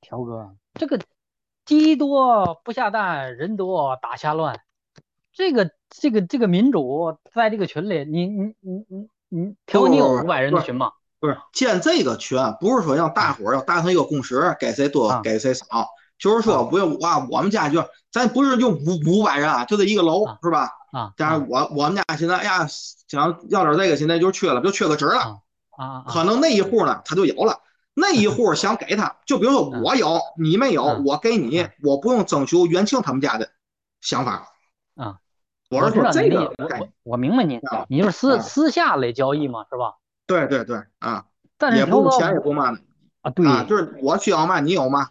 [0.01, 0.99] 条哥，这个
[1.67, 4.59] 鸡多不下蛋，人多打瞎乱，
[5.35, 9.09] 这个这个这个民主在这个群里，你你你你。
[9.29, 10.93] 你，条你有五百人的群吗？
[11.21, 15.67] 不是建这个群，不是说让大伙儿要达成一个共识，给谁多给谁少，
[16.23, 20.71] 就是说不用哇，我们家就咱不是就五五百人啊，就这一个楼是吧？
[20.93, 22.65] 啊，但是我我们家现在哎呀
[23.09, 27.59] 想要点这个，现在就缺了，就缺个纸了啊，可能那一户呢他就有了，
[27.95, 33.51] 那一户想给他，就比如说我有你没有，我给你，我不用征求元庆他们家的
[34.01, 34.49] 想法
[34.95, 35.19] 啊。
[35.71, 37.59] 我是说这个，我我我明白你，
[37.89, 39.97] 你就是私私下来交易嘛，是吧？
[40.27, 41.25] 对对对啊，
[41.57, 42.79] 但是也不用钱也不嘛的
[43.23, 45.09] 啊，对，就是我需要嘛，你有嘛，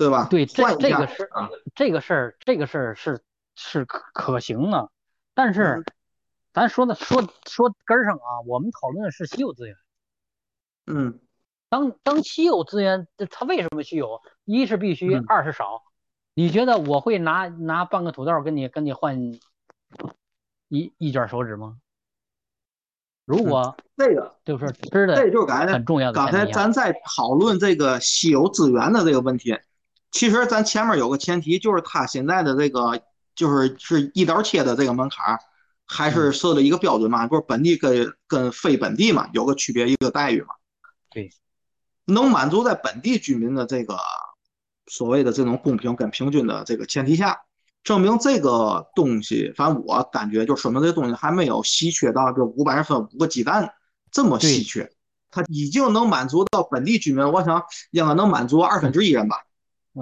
[0.00, 0.28] 对吧？
[0.30, 1.28] 对，这这个是
[1.74, 3.20] 这个事儿，这个事儿是
[3.54, 4.90] 是可可行的，
[5.34, 5.84] 但是
[6.54, 9.76] 咱说的说说根儿上啊，我们讨论的是稀有资源。
[10.86, 11.20] 嗯，
[11.68, 14.22] 当当稀有资源，它为什么稀有？
[14.46, 15.82] 一是必须，二是少。
[16.32, 19.38] 你觉得我会拿拿半个土豆跟你跟你换？
[20.68, 21.76] 一一卷手指吗？
[23.26, 26.14] 如果这个就是吃的，这就是刚才很重要的。
[26.14, 29.56] 刚才咱在讨论这个稀有资源的这个问题，
[30.10, 33.02] 其实咱前面有个前提，就是他现在的这个
[33.34, 35.38] 就是是一刀切的这个门槛，
[35.86, 37.26] 还是设的一个标准嘛？
[37.26, 40.48] 不是本地跟跟非本地嘛，有个区别一个待遇嘛？
[41.10, 41.30] 对，
[42.04, 43.98] 能满足在本地居民的这个
[44.86, 47.40] 所谓的这种公平跟平均的这个前提下。
[47.82, 53.72] 证明这个东西，反正我感觉就说明这东西还没有稀缺到这五百人分五个鸡蛋
[54.12, 54.92] 这么稀缺，
[55.30, 59.38] 它已经能满足到本地居民，我想应该能满足二分之一人吧，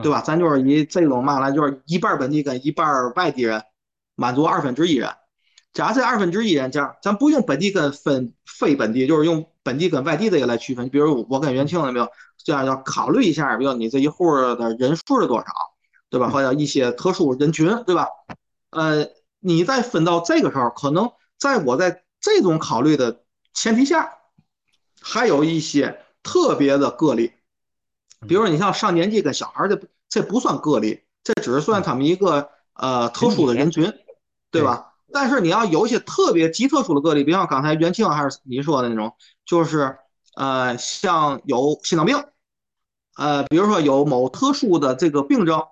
[0.02, 0.20] 对吧？
[0.20, 3.62] 咱就是以这种嘛来，就是一半本地跟一半外地人，
[4.14, 5.10] 满足二分之一人。
[5.72, 10.88] 假设二分之一人，这样咱不用本地跟分非本地，就是用本地跟外地这个来区分。
[10.88, 12.08] 比如我跟元庆有没有
[12.44, 15.46] 这样要考虑一下，比如你这一户的人数是多少？
[16.10, 16.30] 对吧？
[16.30, 18.08] 或者一些特殊人群，对吧？
[18.70, 19.06] 呃，
[19.40, 23.20] 你再分到这个时候，可能在我在这种考虑的
[23.52, 24.10] 前提下，
[25.02, 27.32] 还有一些特别的个例，
[28.26, 33.92] 比如说你像上年纪跟小孩这，这不算个例，这只是算他们一个呃特殊的人群，
[34.50, 34.94] 对吧？
[35.12, 39.14] 但是你要有一些特别极特殊的个例，比方刚才袁庆还是你说的那种，
[39.44, 39.96] 就是
[40.34, 42.24] 呃，像有心脏病，
[43.16, 45.62] 呃，比如说有某特殊的这个病症。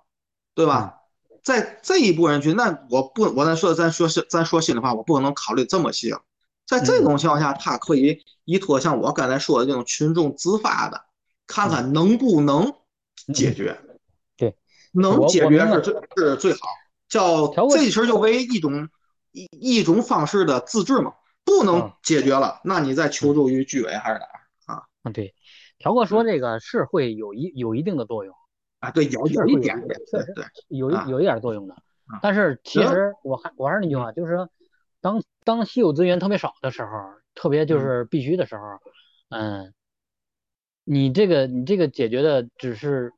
[0.57, 1.03] 对吧？
[1.45, 6.15] 在这一部分人群，那我不，我咱说，咱说是，咱说心里话，我不可能考虑这么细。
[6.67, 11.05] 在这种情况下，他可以依托像我刚才说的这种群众自发的，
[11.47, 12.75] 看看能不能
[13.35, 13.81] 解决。
[14.37, 14.57] 对，
[14.93, 16.59] 能解决是最是最好。
[17.09, 18.89] 叫这其实就为一种
[19.33, 21.15] 一一种方式的自治嘛。
[21.49, 24.83] 不能解决了，那你再求助于居委还是哪儿啊？
[25.05, 25.33] 嗯，对，
[25.79, 28.35] 条哥说这个是会有一有一定的作用。
[28.81, 29.97] 啊，对，有有一点，对
[30.35, 31.77] 对，有一有一点作用的。
[32.21, 34.51] 但是其实我还我还是那句话，就是说，
[35.01, 36.91] 当当稀有资源特别少的时候，
[37.37, 38.63] 特别就是必须的时候，
[39.29, 39.73] 嗯，
[40.87, 43.13] 你这个你这个解决的只是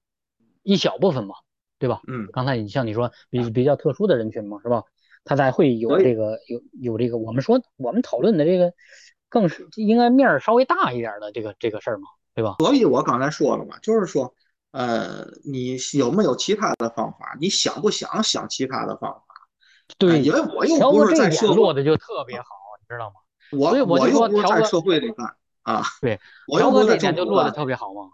[0.65, 1.37] 一小部分嘛，
[1.79, 2.01] 对吧？
[2.09, 2.29] 嗯。
[2.33, 4.83] 刚才你像你说比比较特殊的人群嘛，是吧？
[5.25, 8.73] 他才会有这个有有这个我们说我们讨论的这个
[9.29, 12.57] 更是应该面儿稍微大一点的这个这个事儿嘛，对吧？
[12.59, 14.35] 所以我刚才说了嘛，就是说。
[14.71, 17.35] 呃，你有没有其他的方法？
[17.41, 19.25] 你想不想想其他的方法？
[19.97, 22.45] 对，因为我又不是在社会的就特别好，
[22.79, 23.15] 你知道吗？
[23.59, 25.27] 我我又不是在社会里干
[25.73, 25.83] 啊。
[26.01, 26.19] 对，
[26.57, 28.11] 调哥这点就落的特别好嘛。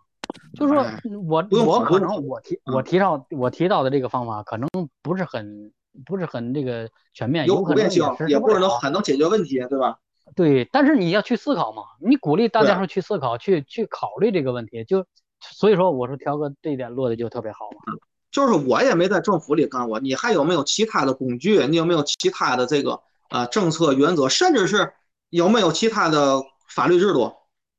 [0.54, 0.84] 就是说
[1.28, 4.68] 我我可能我提我提到我提到的这个方法可能
[5.02, 5.72] 不是很
[6.04, 7.88] 不是很这个全面，有可能
[8.28, 9.98] 也不是能很能解决问题，对吧？
[10.34, 15.04] 对，但是你要去思考嘛，你鼓励大家说去思考，去去考虑这个问题，就。
[15.46, 17.98] 所以说，我说条哥这一点落的就特别好嘛。
[18.30, 21.66] 就是我也没在政府里干过，你还有没有其他的工具？
[21.66, 22.98] 你有没有其他的这个
[23.28, 24.26] 呃政策原则？
[24.30, 24.94] 甚至是
[25.28, 27.30] 有没有其他的法律制度？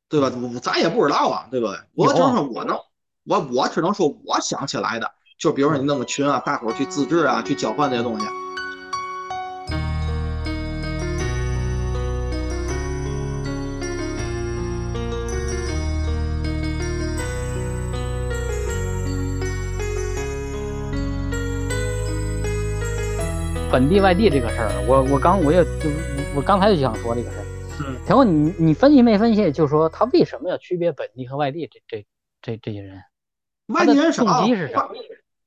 [0.08, 0.32] 对吧？
[0.62, 1.76] 咱也不知道啊，对不对？
[1.95, 2.78] 我只能说我能，
[3.26, 8.26] 我我只能说我想起来的，就比如说你弄个群啊，大伙儿去自制啊，去交换这些东西。
[23.72, 25.89] 本地外地这个事儿，我我刚我也就
[26.36, 27.55] 我刚才就想说这个事儿。
[27.80, 29.51] 嗯，然后你你分析没分析？
[29.51, 32.05] 就是说他为什么要区别本地和外地这这
[32.41, 33.03] 这这些人？
[33.67, 34.89] 外地人少，动机是啥？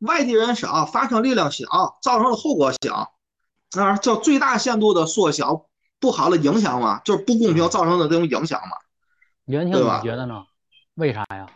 [0.00, 1.66] 外地人少，发生力量小，
[2.02, 3.14] 造成的后果小，
[3.76, 5.66] 啊，叫最大限度的缩小
[5.98, 8.76] 不好的影响嘛，就是不公平造成的这种影响嘛。
[9.46, 10.44] 袁庆，你觉得呢？
[10.94, 11.46] 为啥呀？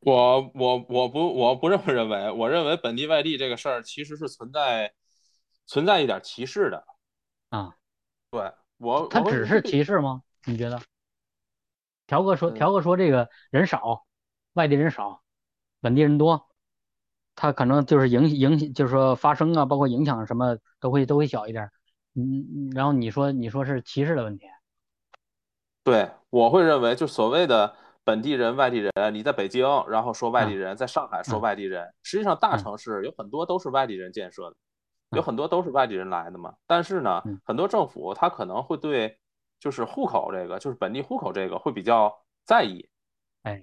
[0.00, 4.92] 我我我不我不这么认为，我认为本地外地这个事儿其实是存在。
[5.66, 6.84] 存在一点歧视的，
[7.50, 7.76] 啊，
[8.32, 10.22] 对我，他只是歧视吗？
[10.46, 10.80] 你觉得？
[12.06, 14.06] 条哥说，条哥说这个人少，
[14.54, 15.22] 外地人少，
[15.80, 16.48] 本地人多，
[17.34, 21.70] 他可能就是影影，就是说发生啊，包括影响什么都会都会小一点。
[22.14, 24.46] 嗯，然后你说你说是歧视的问题？
[25.84, 34.56] 对，我会认为就所谓的本地人、外地人，你在北京，然后说外地人，在上海说外地人，实际上大城市有很多都是外地人建设的。
[35.10, 39.18] 有很多都是外地人来的嘛，但是呢，很多政府他可能会对
[39.58, 42.88] 就是户口这个，就是本地户口这个会比较在意，
[43.42, 43.62] 哎，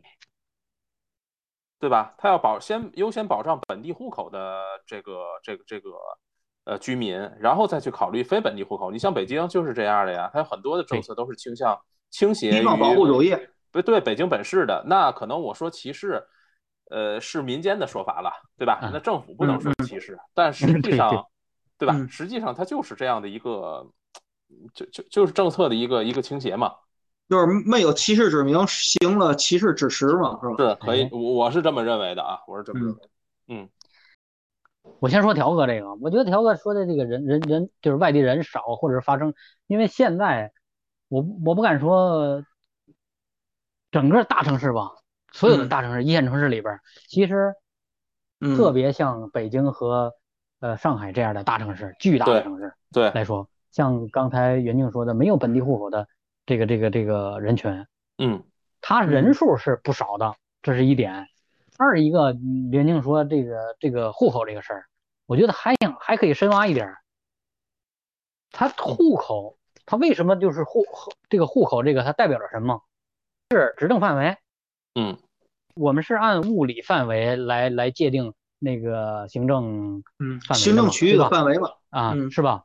[1.80, 2.14] 对吧？
[2.18, 5.90] 他要保先优先保障本地户口的这个这个这个
[6.66, 8.92] 呃居民，然后再去考虑非本地户口。
[8.92, 11.80] 你像北京就是这样的呀，它有很多的政策都是倾向
[12.10, 13.30] 倾斜于保护主义，
[13.72, 16.22] 对对，北京本市的那可能我说歧视，
[16.90, 18.80] 呃，是民间的说法了，对吧？
[18.92, 21.26] 那政府不能说歧视，但实际上。
[21.78, 22.08] 对吧？
[22.10, 23.88] 实际上它就是这样的一个，
[24.74, 26.74] 就就就是政策的一个一个倾斜嘛，
[27.30, 30.56] 就是没有歧视之名，行了歧视之实嘛，是吧？
[30.58, 33.10] 是可以，我我是这么认为的啊，我是这么认为。
[33.50, 33.70] 嗯，
[35.00, 39.36] 我先说条哥这个，我觉得条哥说的这个人人人就是外地人少，或者是发生，
[39.68, 40.52] 因为现在
[41.10, 42.44] 我我不敢说
[43.92, 44.94] 整个大城市吧，
[45.32, 47.54] 所有的大城市一线城市里边，其实
[48.56, 50.16] 特别像北京和。
[50.60, 56.08] 呃，上海这样的大城市，巨大的城市，对来说，像刚才袁静说的，没有本地户口的
[56.48, 57.86] 这个这个这个人群，
[58.18, 58.44] 嗯，
[58.82, 61.28] 他人数是不少的，这是一点。
[61.78, 62.36] 二一个，
[62.72, 64.86] 袁静说这个这个户口这个事儿，
[65.28, 66.96] 我觉得还想还可以深挖一点。
[68.52, 70.84] 他户口，他为什么就是户
[71.30, 72.82] 这个户口这个，它代表着什么？
[73.52, 74.38] 是执政范围。
[74.96, 75.20] 嗯，
[75.76, 78.34] 我们是按物理范围来来界定。
[78.60, 82.64] 那个行政嗯，行政区域的范围嘛，啊，是吧？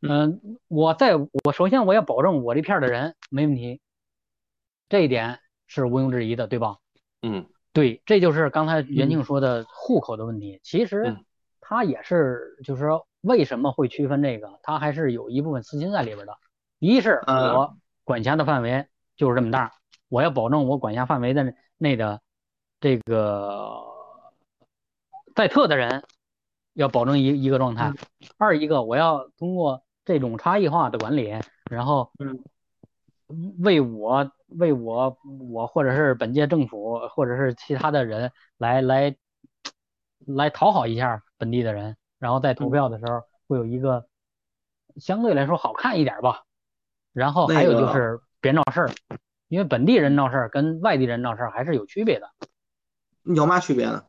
[0.00, 3.80] 嗯，我在我首先我要保证我这片的人没问题，
[4.88, 6.76] 这一点是毋庸置疑的，对吧？
[7.22, 10.60] 嗯，对，这就是刚才袁静说的户口的问题。
[10.62, 11.16] 其实
[11.60, 16.36] 他也是，就是说为什么会区分这个，他还是有一部分私心在里边的。
[16.78, 18.86] 一是我管辖的范围
[19.16, 19.72] 就是这么大，
[20.08, 22.20] 我要保证我管辖范围的内的
[22.80, 23.97] 这个。
[25.38, 26.02] 在特的人
[26.72, 27.92] 要保证一一个状态，
[28.38, 31.32] 二一个我要通过这种差异化的管理，
[31.70, 32.10] 然后
[33.60, 35.16] 为我为我
[35.52, 39.14] 我或者是本届政府或者是其他的人来来
[40.26, 44.08] 来讨好一下本地的人，然后在投票的时候会有一个
[44.96, 46.42] 相对来说好看一点吧。
[47.12, 48.90] 然后还有就是别闹事儿，
[49.46, 52.28] 因为本地人闹事儿跟外地人闹事儿还是有区别的。
[53.22, 54.02] 有嘛区别呢？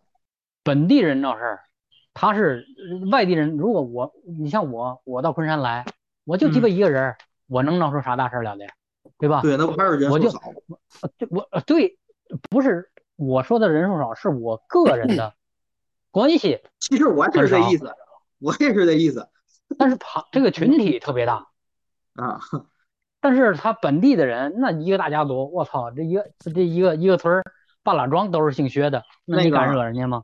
[0.63, 1.59] 本地人闹事儿，
[2.13, 2.65] 他是
[3.11, 3.57] 外地人。
[3.57, 5.85] 如果我，你像我，我到昆山来，
[6.25, 7.15] 我就鸡巴一个人，
[7.47, 8.65] 我能闹出啥大事来的，
[9.17, 9.41] 对吧？
[9.41, 10.39] 对，那还是人数少。
[11.17, 11.97] 对，我对，
[12.49, 15.33] 不是我说的人数少，是我个人的
[16.11, 16.59] 关系。
[16.79, 17.93] 其实我也是这意思，
[18.39, 19.27] 我也是这意思。
[19.77, 21.47] 但是旁这个群体特别大
[22.15, 22.39] 啊，
[23.21, 27.43] 但是他本地的人，那一个大家族，我操，这一个这一个一个村儿
[27.83, 30.23] 半拉庄都是姓薛的，那你敢惹人家吗？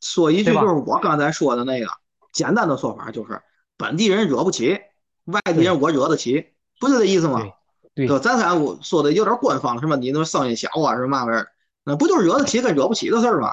[0.00, 1.86] 说一句就是我刚才说的那个
[2.32, 3.40] 简单的说法，就是
[3.76, 4.78] 本地人惹不起，
[5.24, 7.42] 外地人我惹得起，不就这意思吗？
[7.94, 11.48] 对，咱才我说的有点官方，什么你那声音小啊，是嘛玩意儿？
[11.84, 13.52] 那不就是惹得起跟惹不起的事儿吗？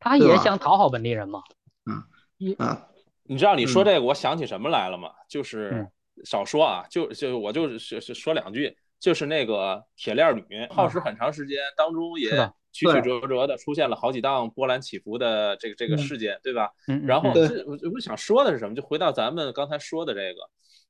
[0.00, 1.40] 他也想讨好本地人嘛。
[1.86, 2.88] 嗯，啊，
[3.22, 5.10] 你知道你说这个，我想起什么来了吗？
[5.28, 5.88] 就是
[6.24, 12.52] 少说啊，就就我就是说两句，就是那个铁链女耗时很长时间，当中也。
[12.72, 16.70] 曲曲折折的出现了好几档波澜起伏的这个这个事件，对吧？
[17.06, 18.74] 然后这我我想说的是什么？
[18.74, 20.40] 就回到咱们刚才说的这个，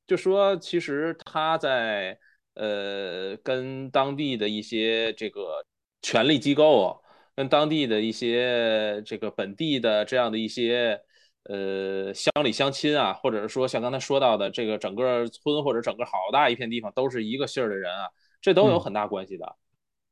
[0.07, 2.19] 就说其实他在
[2.55, 5.65] 呃，跟当地的一些这个
[6.03, 7.01] 权力机构，
[7.35, 11.01] 跟当地的一些这个本地的这样的一些
[11.45, 18.09] 呃乡里乡亲啊，或者是说像刚才说到的这个整个村或者整个好大一片地方都是一个姓儿的人啊，
[18.43, 19.57] 这都有很大关系的。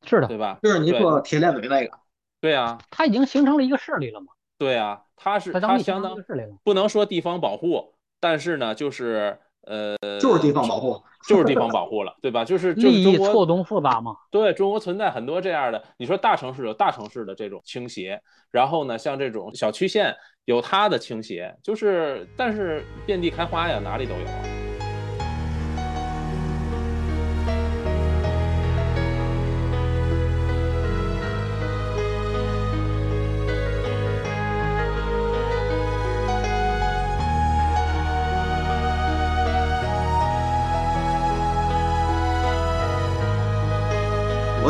[0.04, 0.58] 是的，对吧？
[0.62, 1.90] 就是你说铁链女那个，
[2.40, 4.26] 对啊，他已经形成了一个势力了嘛。
[4.58, 6.16] 对啊，他是他相当
[6.64, 12.44] 不能说地方保护，但是呢，就是呃，就是地方保护，就是地方保护了，对吧？
[12.44, 14.16] 就是 利益错综复杂嘛。
[14.30, 18.20] 对中国存在很多这样的，你说大城市有大城市的这种倾斜，
[18.50, 24.67] 然后呢，像这种小区县有它的倾斜，就是但是遍地开花呀，哪里都有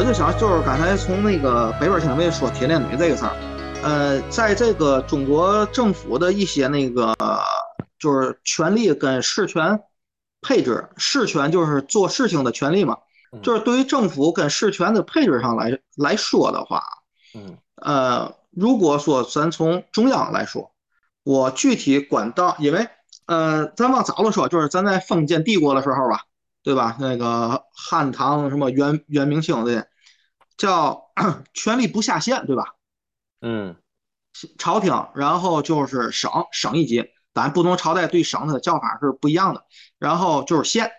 [0.08, 0.10] 啊。
[0.10, 3.36] 我就想，就是刚才从那个北边听没说铁链女这个事儿，
[3.82, 7.14] 呃，在这个中国政府的一些那个
[7.98, 9.78] 就是权力跟事权
[10.40, 12.96] 配置，事权就是做事情的权利嘛，
[13.42, 16.82] 就是对于政府跟事权的配置上来来说的话，
[17.34, 20.70] 嗯，呃，如果说咱从中央来说，
[21.22, 22.88] 我具体管到，因为
[23.26, 26.22] 呃，咱往早了说，就是咱在封建帝国的时候吧。
[26.64, 26.96] 对吧？
[27.00, 29.86] 那个汉唐什么元元明清的，
[30.58, 31.10] 叫
[31.54, 32.74] 权力不下县，对吧？
[33.40, 33.76] 嗯，
[34.58, 39.64] 朝廷，然后就是省，省一级，咱不同朝代对省的叫法是不一样的。
[39.98, 40.90] 然后就是县，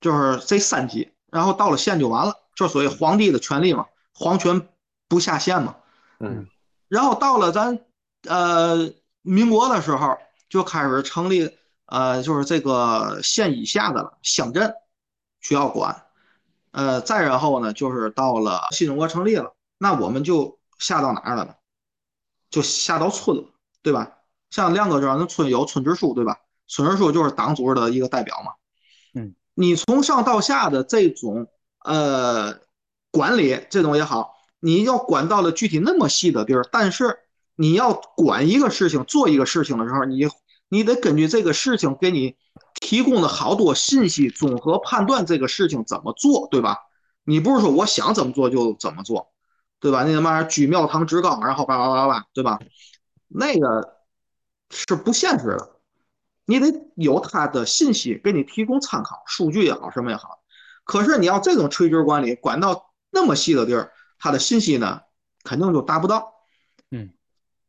[0.00, 4.68] 就是这三级，然后到了县就完了，就所谓皇帝的权力嘛，皇权
[5.08, 5.74] 不下县嘛。
[6.20, 6.46] 嗯，
[6.86, 7.80] 然后到了咱
[8.28, 10.16] 呃民国的时候，
[10.48, 11.58] 就开始成立。
[11.88, 14.74] 呃，就是这个县以下的了，乡镇
[15.40, 16.05] 需要管。
[16.76, 21.54] 呃，再然后呢，就是到了新中国成立了，那我们就下到哪儿了呢？
[22.50, 23.44] 就下到村了，
[23.82, 24.18] 对吧？
[24.50, 26.36] 像亮哥这样的村有村支书，对吧？
[26.68, 28.52] 村支书就是党组织的一个代表嘛。
[29.14, 31.48] 嗯，你从上到下的这种
[31.82, 32.58] 呃
[33.10, 37.18] 管理这种也好，你要管到了具体那么细的地儿，但是
[37.54, 40.28] 你要管一个事情、做一个事情的时候，你。
[40.68, 42.34] 你得根据这个事情给你
[42.80, 46.78] 提供的好多信息，综合判断这个事情怎么做，对吧？
[47.24, 49.32] 你不是说我想怎么做就怎么做，
[49.80, 50.04] 对吧？
[50.04, 52.58] 那他妈举庙堂之高，然后叭叭叭叭，对吧？
[53.28, 53.96] 那个
[54.70, 55.80] 是不现实的。
[56.44, 60.40] 你得有他的信息给你提供参考，数据也好，什么也好。
[60.84, 65.00] 可是你要这种垂直管理，管到那么细的地儿，他的信息呢，
[65.42, 66.34] 肯定就达不到。
[66.90, 67.12] 嗯，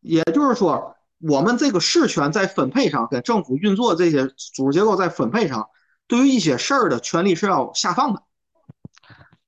[0.01, 0.96] 也就是说。
[1.19, 5.69] 我们这个事权在分配上，跟政府运作这些组织结构在分配上，
[6.07, 8.21] 对于一些事儿的权利是要下放的。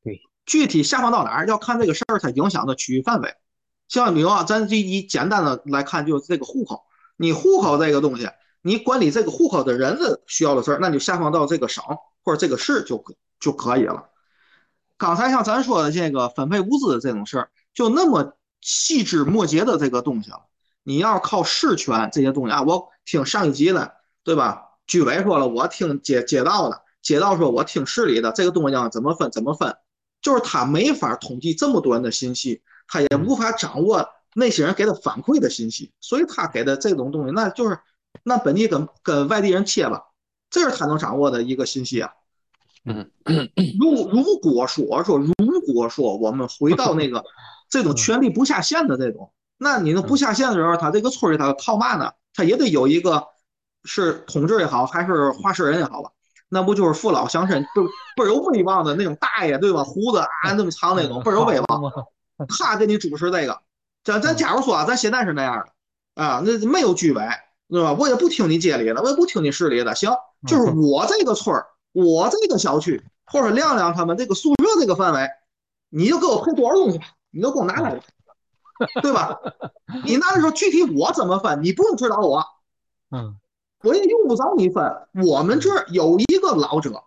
[0.04, 3.36] 对，具体下放到哪儿，要看这个事儿它影响的区域范围。
[3.88, 6.84] 像比如啊，咱就以简单的来看，就是这个户口，
[7.18, 8.30] 你户口这个东西，
[8.62, 11.84] 你管理这个户口的人的需要的事儿，那就下放到这个省
[12.24, 13.04] 或者这个市就
[13.40, 14.10] 就可以了。
[14.98, 20.49] 刚才像咱说的这个分配物资的这种事儿，就那么细枝末节的这个东西了。
[20.84, 24.64] 你要靠事权这些东西啊，我听上一级的，对吧？
[24.88, 29.76] 居委说了，我听街街道的，街道说我听市里的，这个东西要怎么分怎么分，
[30.20, 37.78] 就是他没法统计这么多人的信息，他也无法掌握那些人给他反馈的信息，所以他给的这种东西，那就是
[38.24, 40.02] 那本地跟跟外地人切吧，
[40.50, 42.12] 这是他能掌握的一个信息啊。
[42.86, 43.12] 嗯，
[43.80, 47.24] 如如果说说如果说我们回到那个
[47.70, 49.32] 这种权力不下线的这种。
[49.62, 52.12] 那你那不下线的时候，他这个村里他靠嘛呢？
[52.34, 53.28] 他也得有一个
[53.84, 56.10] 是统治也好，还是话事人也好吧？
[56.48, 57.84] 那不就是父老乡亲，不
[58.16, 59.84] 倍儿有威望的那种大爷对吧？
[59.84, 61.94] 胡子啊那么长那种，倍儿有威望。
[62.48, 63.60] 他给你主持这个，
[64.04, 65.64] 咱咱假如说啊，咱现在是那样
[66.16, 67.22] 的啊，那没有居委，
[67.68, 67.94] 对吧？
[67.94, 70.12] 我也不听你街里的，我也不听你市里的，行，
[70.48, 75.28] 就是我这个村儿，我这个小区，或者亮亮他们这个宿舍这个范围，
[75.90, 78.00] 你就给我配多少东西吧，你就给我拿来。
[79.02, 79.40] 对吧？
[80.06, 82.46] 你那时候具体我怎么分，你不用指导我，
[83.12, 83.36] 嗯，
[83.84, 85.08] 我也用不着你分。
[85.24, 87.04] 我们这儿有一个老者，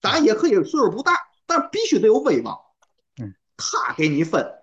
[0.00, 1.12] 咱也可以岁数不大，
[1.46, 2.58] 但必须得有威望，
[3.20, 4.54] 嗯，他给你分，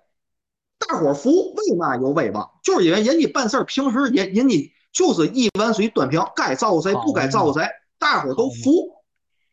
[0.80, 1.54] 大伙服。
[1.54, 2.60] 为嘛有威望？
[2.64, 7.68] 就是因为人家办事儿，平时人人家就是一碗水端平，该照顾谁不该照顾谁，
[8.00, 9.04] 大伙都服。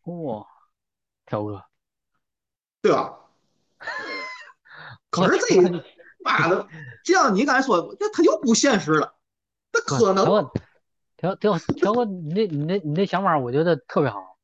[0.04, 0.46] 哇，
[1.26, 1.62] 条哥，
[2.80, 3.18] 对吧？
[5.10, 5.84] 可是这个。
[6.26, 6.66] 妈的，
[7.04, 9.14] 这样你刚才说，那他又不现实了，
[9.72, 10.50] 那可能。
[11.16, 14.36] 条条条哥，你那、你那、你那想法，我觉得特别好，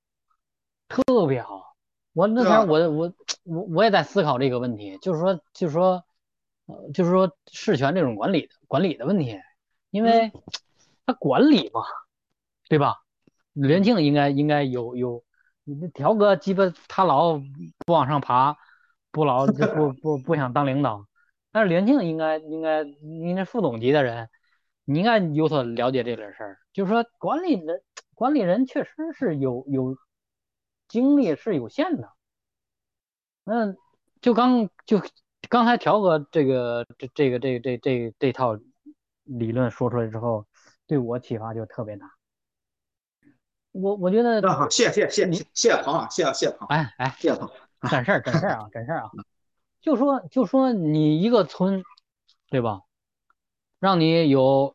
[0.88, 1.74] 特别好。
[2.14, 3.12] 我那天我我
[3.44, 6.02] 我我也在思考这个问题，就是说就是说，
[6.64, 9.38] 呃，就是说事权这种管理的管理的问题，
[9.90, 10.32] 因为
[11.04, 11.82] 他管理嘛，
[12.70, 13.02] 对吧？
[13.52, 15.22] 李元庆应该应该有有，
[15.64, 17.38] 你条哥鸡巴他老
[17.84, 18.56] 不往上爬，
[19.10, 21.04] 不老 不不不想当领导，
[21.52, 24.28] 但是李元庆应该应该应该副总级的人，
[24.84, 27.82] 你应该有所了解这点事儿，就是说管理人
[28.14, 29.96] 管理人确实是有有。
[30.88, 32.12] 精力是有限的，
[33.44, 33.74] 那
[34.20, 35.00] 就刚就
[35.48, 38.58] 刚才调哥这个这这个这这这这套
[39.24, 40.46] 理论说出来之后，
[40.86, 42.12] 对我启发就特别大。
[43.70, 47.48] 我我觉得，好，谢谢谢谢谢谢鹏啊，谢谢谢鹏，哎哎，谢谢鹏，
[47.88, 49.10] 真事儿真事儿啊真事儿啊，
[49.82, 51.82] 就说就说你一个村，
[52.48, 52.82] 对吧？
[53.80, 54.74] 让你有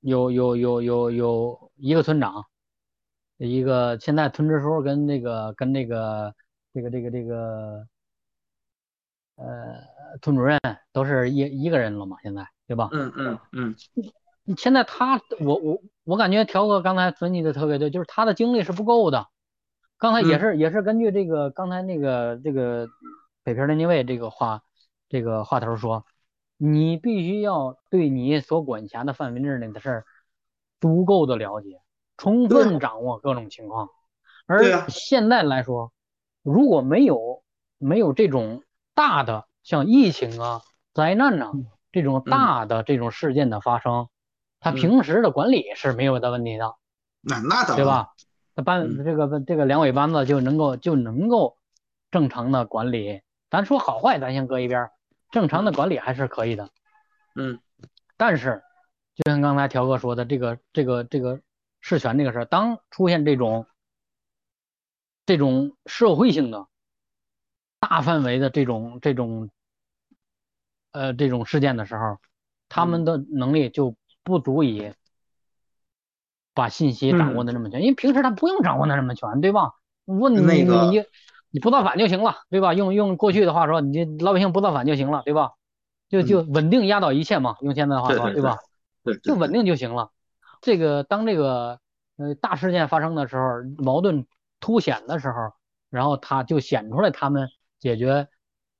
[0.00, 2.46] 有有有有有一个村长。
[3.36, 6.34] 一个现在村支书跟那个跟那个
[6.72, 7.86] 这个这个这个
[9.36, 9.74] 呃
[10.22, 10.58] 村主任
[10.92, 12.88] 都是一一个人了嘛，现在对吧？
[12.92, 13.74] 嗯嗯嗯。
[14.56, 19.26] 现在他我我我感觉条哥刚才分析的特别对，就是他的精力是不够的。
[19.98, 22.88] 刚才也是也是根据这个刚才那个这个
[23.44, 24.62] 北平联勤卫这个话
[25.08, 26.04] 这个话头说，
[26.56, 30.04] 你必须要对你所管辖的范围之内的事儿
[30.80, 31.80] 足够的了解。
[32.16, 33.88] 充分掌握各种情况，
[34.46, 35.92] 而现在来说，
[36.44, 37.42] 如果没有
[37.76, 38.62] 没有这种
[38.94, 41.50] 大的像疫情啊、灾难呐
[41.90, 44.08] 这种大的这种事件的发生，
[44.60, 46.76] 他平时的管理是没有的问题的。
[47.20, 48.14] 那那对吧？
[48.54, 51.58] 他班这个这个两尾班子就能够就能够
[52.12, 53.22] 正常的管理。
[53.54, 54.90] 咱说好坏，咱先搁一边，
[55.30, 56.70] 正常的管理还是可以的。
[57.34, 57.60] 嗯，
[58.16, 58.62] 但是
[59.14, 61.40] 就像刚才条哥说的，这个这个这个。
[61.86, 63.66] 事权这个事儿，当出现这种
[65.26, 66.66] 这种社会性的
[67.78, 69.50] 大范围的这种这种
[70.92, 72.16] 呃这种事件的时候，
[72.70, 74.94] 他们的能力就不足以
[76.54, 79.74] 把信息掌握的那么全，因为平时他不用掌握的那么全，对吧？
[80.06, 81.04] 问你你你
[81.54, 82.74] 你不造反就行了，对吧？
[82.74, 85.52] 用用过去的话说，你老百姓不造反就行了，对吧？
[86.08, 88.56] 就就稳定压倒一切嘛，用现在的话说，对吧？
[89.04, 90.10] 对，就稳定就行了。
[90.60, 91.78] 这个当这个
[92.16, 94.26] 呃大事件发生的时候，矛盾
[94.58, 95.52] 凸显的时候，
[95.90, 97.48] 然后他就显出来他们
[97.78, 98.26] 解决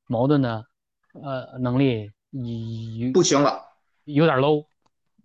[0.08, 0.66] 矛盾的
[1.12, 2.10] 呃能力
[3.12, 3.62] 不行了，
[4.02, 4.64] 有点 low。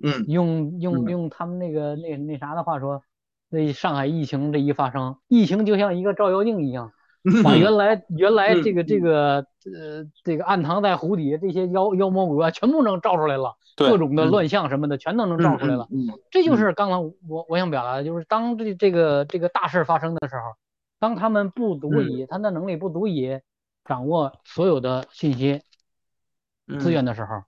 [0.04, 3.02] 嗯，用用用他们那个那那啥的话说，
[3.50, 6.94] 那上海疫情这一发生，疫情就像一个照妖镜一样。
[7.44, 15.88] 把原来原来这个这个呃这个暗藏在湖底这些妖妖魔鬼怪全部能照出来了，各种的乱象什么的全都能照出来了。
[16.32, 20.56] 这就是刚刚我我想表达的，就是当这这个这个大事发生的时候，
[21.00, 23.40] 当他们不足以，他的能力不足以
[23.86, 25.62] 掌握所有的信息
[26.80, 27.44] 资源的时候，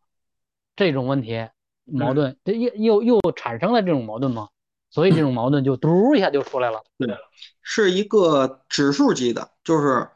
[0.76, 1.48] 这种问题
[1.86, 4.50] 矛盾，这又又又产生了这种矛盾吗？
[4.92, 6.84] 所以这种矛盾就嘟一下就出来了。
[7.00, 7.18] 对，
[7.64, 10.08] 是一个指数级的，就是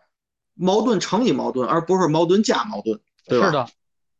[0.53, 3.47] 矛盾乘以矛盾，而不是矛盾加矛盾，对吧？
[3.47, 3.65] 是的，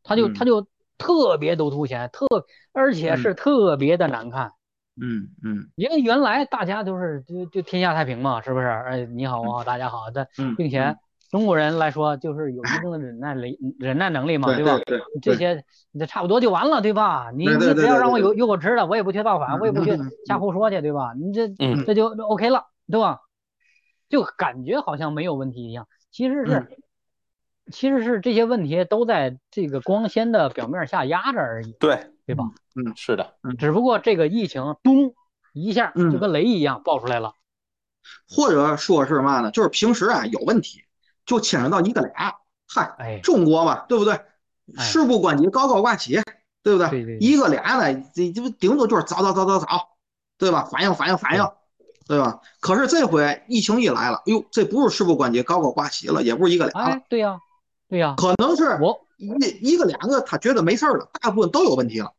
[0.02, 0.66] 他就他就
[0.98, 2.26] 特别都凸显，特
[2.72, 4.52] 而且是特别的难看。
[5.00, 5.70] 嗯嗯。
[5.76, 8.66] 因为原来大家都是就就天下太平嘛，是不是？
[8.66, 10.26] 哎，你好，我好，大家好但，
[10.56, 10.96] 并且。
[11.30, 14.78] 中国人来说，就是有一定的忍耐力、忍耐能力嘛，对吧？
[14.86, 17.30] 对，这些你这差不多就完了，对吧？
[17.34, 21.12] 你你只要让我有有口吃的，我也不去造反，我也不去瞎胡说去，对吧？
[21.18, 21.48] 你这
[21.84, 23.20] 这就 OK 了，对吧？
[24.08, 26.78] 就感觉好像没有问题一样，其实是
[27.72, 32.44] 其实是这些问题都在这个光纤的表面下压着而已，对对吧？
[32.76, 35.12] 嗯，是的，只不过这个疫情咚
[35.52, 37.32] 一下就跟雷一样爆出来了，
[38.28, 39.50] 或者说是嘛呢？
[39.50, 40.84] 就是平时啊有问题。
[41.26, 42.34] 就牵扯到一个俩，
[42.66, 44.18] 嗨，中国嘛，对不对？
[44.78, 46.20] 事不关己，高高挂起，
[46.62, 47.18] 对不对？
[47.20, 49.88] 一个俩呢，这这不顶多就是早早早早早，
[50.38, 50.64] 对吧？
[50.64, 51.46] 反应反应反应，
[52.08, 52.40] 对吧？
[52.60, 57.38] 可是这回疫情一来了，哟，这不是事不关己，高高挂起了，也不是一个俩了，对呀，
[57.88, 59.28] 对呀，可能是我一
[59.72, 62.12] 一个两个，他觉得没事了，大部分都有问题了，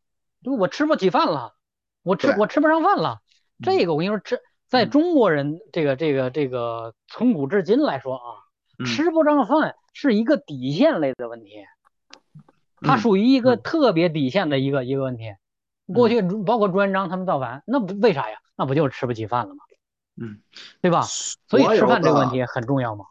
[0.58, 1.54] 我吃不起饭了，
[2.02, 3.20] 我吃我吃不上饭了，
[3.62, 4.38] 这个我跟你说，这
[4.68, 8.47] 在中国人这个这个这个从古至今来说啊。
[8.84, 11.64] 吃不上饭是一个底线类的问题，
[12.80, 15.34] 它属于一个特别底线的一个一个问题。
[15.92, 18.38] 过去包括朱元璋他们造反，那不为啥呀？
[18.56, 19.60] 那不就是吃不起饭了吗？
[20.20, 20.40] 嗯，
[20.80, 21.02] 对吧？
[21.02, 23.06] 所以吃饭这个问题很重要嘛。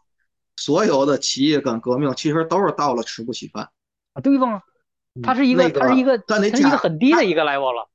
[0.56, 3.70] 所有的起义跟革命其实都是到了吃不起饭
[4.12, 4.62] 啊，对吧？
[5.22, 7.88] 它是一个，它是一个，它是一个很低的一个 level 了。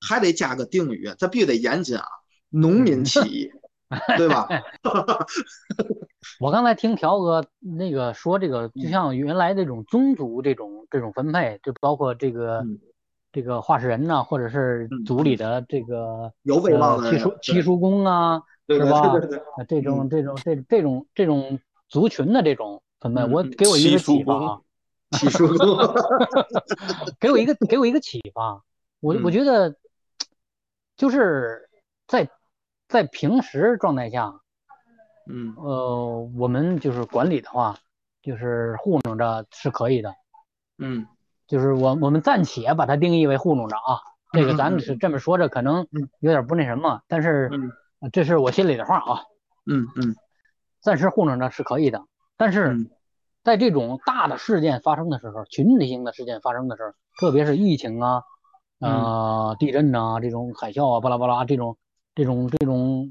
[0.00, 2.04] 还得加个定语，这必须得严谨啊！
[2.50, 3.50] 农民起义。
[4.18, 4.48] 对吧？
[6.40, 12.64] 我刚才听条哥那个说这个，就像原来这种宗族这种这种分配，就包括这个
[13.32, 19.12] 这个化石人呐，或者是族里的这个有威望的七叔七叔公啊，是吧？
[19.68, 24.60] 这种这种这这种这种族群的这种分配，我给我一个启发，
[25.12, 25.78] 七叔公，
[27.20, 28.62] 给我一个给我一个启发，
[28.98, 29.76] 我我觉得
[30.96, 31.68] 就是
[32.08, 32.28] 在
[32.88, 34.40] 在平时状态下。
[35.28, 37.76] 嗯，呃，我们就是管理的话，
[38.22, 40.14] 就是糊弄着是可以的。
[40.78, 41.06] 嗯，
[41.48, 43.98] 就是我我们暂且把它定义为糊弄着啊。
[44.32, 45.86] 这个咱们是这么说着，可能
[46.20, 47.50] 有点不那什么，但是
[48.12, 49.22] 这是我心里的话啊。
[49.64, 50.14] 嗯嗯，
[50.80, 52.04] 暂时糊弄着是可以的，
[52.36, 52.88] 但是
[53.42, 58.22] 在这种大的事件发生的时候，群体性的事件发生的时候，特别是疫情啊、
[58.78, 61.78] 呃地震呐这种海啸啊、巴拉巴拉这种
[62.16, 63.08] 这种这种。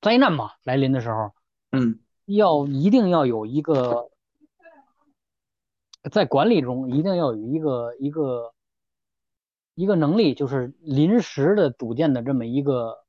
[0.00, 1.30] 灾难嘛来临的时候，
[1.70, 4.10] 嗯，要一定要有一个
[6.10, 8.52] 在管理中一定要有一个一个
[9.76, 13.04] 一个能力，就是临时的组建的这么一个，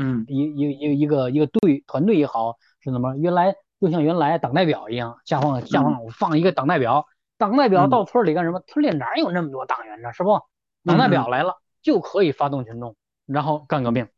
[0.00, 3.14] 嗯，一一一一个一个队团队也好是怎么？
[3.16, 7.04] 原来就像原来党代表一样，下放下放放一个党代表，
[7.36, 8.62] 党代表到村里干什么？
[8.66, 10.10] 村里哪有那么多党员呢？
[10.14, 10.40] 是不？
[10.86, 12.96] 党代表来了就可以发动群众，
[13.26, 14.08] 然后干革命。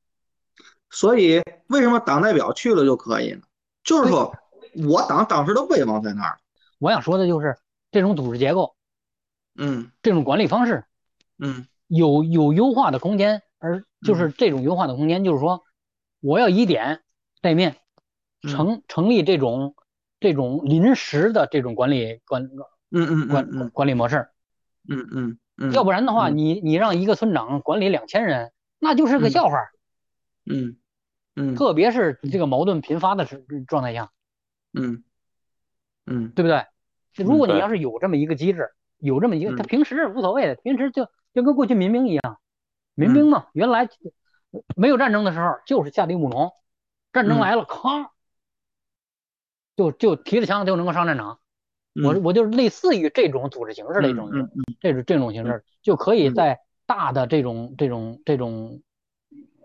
[0.93, 3.41] 所以，为什么党代表去了就可以呢？
[3.83, 4.33] 就是说
[4.87, 6.39] 我党当时的威望在那儿。
[6.79, 7.57] 我想说的就是
[7.91, 8.77] 这种组织结构，
[9.57, 10.85] 嗯，这种管理方式，
[11.39, 13.43] 嗯，有有优化的空间。
[13.59, 15.63] 而就是这种优化的空间，就是说
[16.21, 17.03] 我要以点
[17.41, 17.77] 带面，
[18.43, 19.77] 成成立这种
[20.19, 22.43] 这种临时的这种管理管，
[22.91, 24.29] 嗯嗯管管理模式。
[24.89, 25.73] 嗯嗯嗯。
[25.73, 29.59] 要不然的话，你你让一个村长管理两千人，那就是个笑话。
[30.45, 30.77] 嗯。
[31.35, 34.11] 嗯，特别是这个矛盾频发的时状态下，
[34.75, 35.03] 嗯
[36.07, 36.67] 嗯，对不对？
[37.25, 42.39] 如果你要是有这么一个机制，有这么一个，他平时无所谓的，平时就就跟过去民兵一样，
[42.95, 43.89] 民兵嘛，原来
[44.77, 46.53] 没有战争的时候就是下地务农，
[47.13, 48.11] 战争来了，咔，
[49.77, 51.39] 就就提着枪就能够上战场。
[51.95, 54.31] 我我就是类似于这种组织形式的一种，
[54.81, 58.83] 这种这种形式就可以在大的这种这种这种。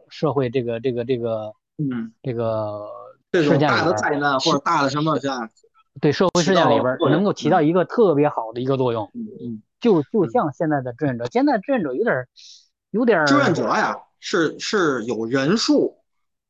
[0.09, 2.87] 社会这个这个这个，嗯，这个
[3.31, 5.49] 这种大的灾难或者大的什么像，
[6.01, 9.09] 对社会事件里边能够起到一个特别好的一个作用。
[9.13, 12.27] 嗯嗯，就就像现在的志愿者，现在志愿者有点
[12.91, 15.97] 有点志愿者呀，是是有人数，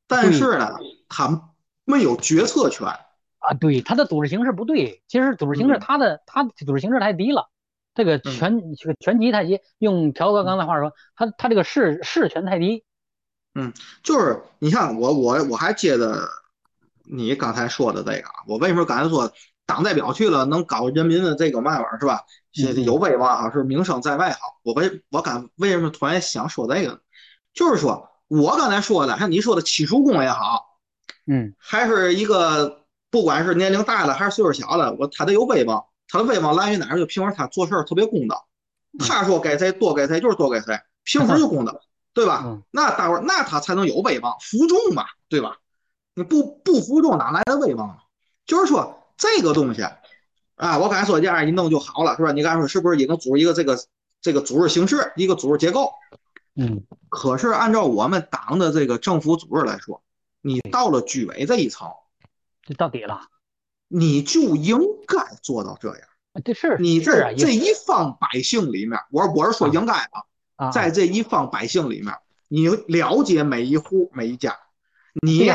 [0.07, 0.77] 但是呢，
[1.09, 1.51] 他
[1.85, 3.53] 没有决策权啊。
[3.59, 7.49] 对，他的组织形式不对，其实组织形式他的他组织形式太低了，
[7.95, 9.59] 这个权这个权级太低。
[9.77, 12.83] 用条哥刚才话说，他他这个事事权太低。
[13.59, 16.29] 嗯，就是你像我我我还接着
[17.03, 19.31] 你刚才说的这个，我为什么刚才说
[19.65, 22.23] 党代表去了能搞人民的这个嘛玩意儿是吧？
[22.85, 24.39] 有威望啊，是名声在外好。
[24.61, 27.01] 我为我刚为什么突然想说这个？
[27.55, 30.79] 就是说我刚才说的，像你说的七叔公也好，
[31.25, 36.97] 嗯，还是一个不管是年龄大的还是岁数小的，我他得有威望，他的威望来源于哪儿？
[36.99, 38.47] 就平时他做事儿特别公道，
[38.99, 41.81] 他说给谁多给谁就是多给谁，平时就公道。
[42.17, 42.61] 对吧？
[42.71, 45.59] 那大伙那他才能有威望，服众嘛，对吧？
[46.15, 47.95] 你不不服众，哪来的威望？
[48.47, 49.83] 就是说这个东西
[50.55, 52.31] 啊，我刚才说这样一弄就好了，是吧？
[52.31, 53.77] 你刚才说是不是一个组织一个这个
[54.19, 55.91] 这个组织形式，一个组织结构？
[56.55, 56.83] 嗯。
[57.09, 60.01] 可是按照我们党的这个政府组织来说，
[60.41, 61.87] 你到了居委这一层，
[62.65, 63.21] 就到底了，
[63.87, 65.99] 你就应该做到这样。
[66.43, 70.25] 这是你这这一方百姓里面，我我是说应该啊。
[70.73, 72.13] 在这一方百姓里面，
[72.47, 74.57] 你了解每一户每一家，
[75.21, 75.51] 你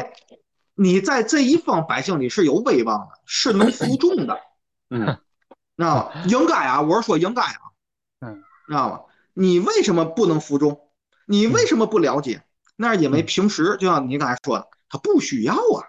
[0.75, 4.39] 你在这一方百姓里是有威望的，是能服众的，
[4.91, 5.07] 嗯，
[5.77, 6.23] 知道吗？
[6.27, 7.61] 应该啊，我是说应该啊，
[8.21, 9.01] 嗯，知道吗？
[9.35, 10.89] 你为什么不能服众？
[11.27, 12.43] 你为什么不了解？
[12.77, 15.87] 那是因为平时就像你刚才说的，他不需要啊，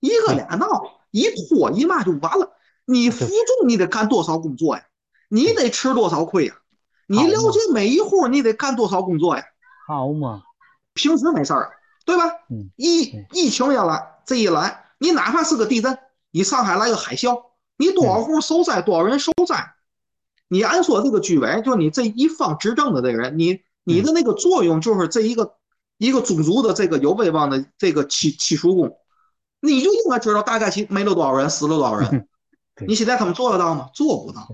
[0.00, 2.56] 一个俩闹，一拖一骂就完了。
[2.84, 4.84] 你服众，你得干多少工作呀？
[5.28, 6.54] 你得吃多少亏呀？
[7.06, 9.42] 你了解每一户，你得干多少工作呀？
[9.86, 10.42] 好嘛，
[10.94, 11.72] 平时没事儿，
[12.04, 12.24] 对吧？
[12.48, 15.98] 嗯，疫疫情也来，这一来，你哪怕是个地震，
[16.30, 17.42] 你上海来个海啸，
[17.76, 19.74] 你多少户受灾，多少人受灾？
[20.48, 25.56] 你按说这个居委，就你这一方执政的这个人，你你的那个作用就是这一个
[25.98, 28.98] 一个种族的这个有威望的这个七七叔公，
[29.60, 32.28] 你就应该知道大概其没了多少人，死了多少人。
[32.86, 33.90] 你现在他们做得到吗？
[33.92, 34.48] 做不到，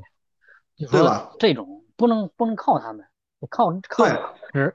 [0.90, 1.30] 对吧？
[1.38, 1.78] 这种。
[1.99, 3.05] 不能不能靠他们，
[3.51, 4.07] 靠靠
[4.53, 4.74] 只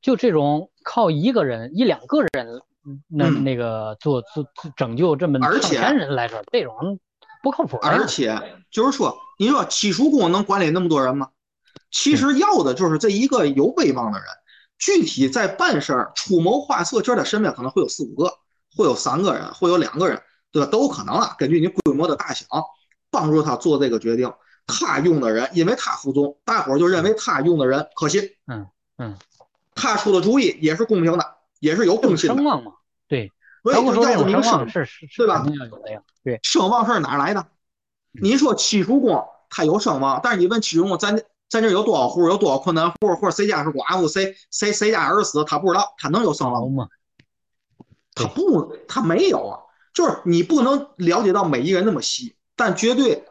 [0.00, 2.62] 就这种靠一个人一两个人
[3.08, 4.46] 那那个做做
[4.76, 7.00] 拯救这么上千人来说，这种
[7.42, 7.78] 不靠谱。
[7.78, 8.40] 而且
[8.70, 11.30] 就是说，你说七叔公能管理那么多人吗？
[11.90, 14.28] 其实要的就是这一个有威望的人，
[14.78, 18.30] 具体在办事儿、出谋划策，就是他身边可能会有四五个，
[18.76, 20.20] 会有三个人，会有两个人，
[20.52, 20.68] 对吧？
[20.70, 21.34] 都有可能啊。
[21.38, 22.46] 根据你规模的大小，
[23.10, 24.30] 帮助他做这个决定。
[24.68, 28.22] 他用的人，因为他服众，大伙儿就认为他用的人可信。
[28.46, 29.16] 嗯嗯，
[29.74, 32.36] 他出的主意也是公平的，也是有公信的。
[32.36, 32.74] 声望嘛，
[33.08, 33.32] 对。
[33.64, 35.44] 所以要有名声，是是，对吧？
[36.22, 37.44] 对，声望是哪来的？
[38.12, 46.88] 你说七叔公他有声望，但是你问七叔公，咱咱这有多少户，有多少困难户，或者谁家是寡妇，谁谁谁家儿死，他不知道，他能有声望吗？
[48.14, 49.60] 他不，他没有啊。
[49.92, 53.24] 就是你不能了解到每一个人那么细，但绝对。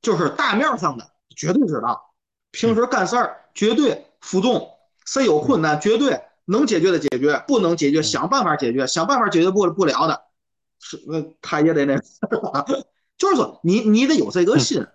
[0.00, 2.12] 就是大面上的绝对知道，
[2.50, 4.68] 平时干事儿绝对服众，
[5.04, 10.22] 谁有困难绝对能解决的解决，不能解决想办法解决，想办法解决不不了的，
[10.80, 11.96] 是那他也得那，
[13.16, 14.86] 就是说你你得有这个心，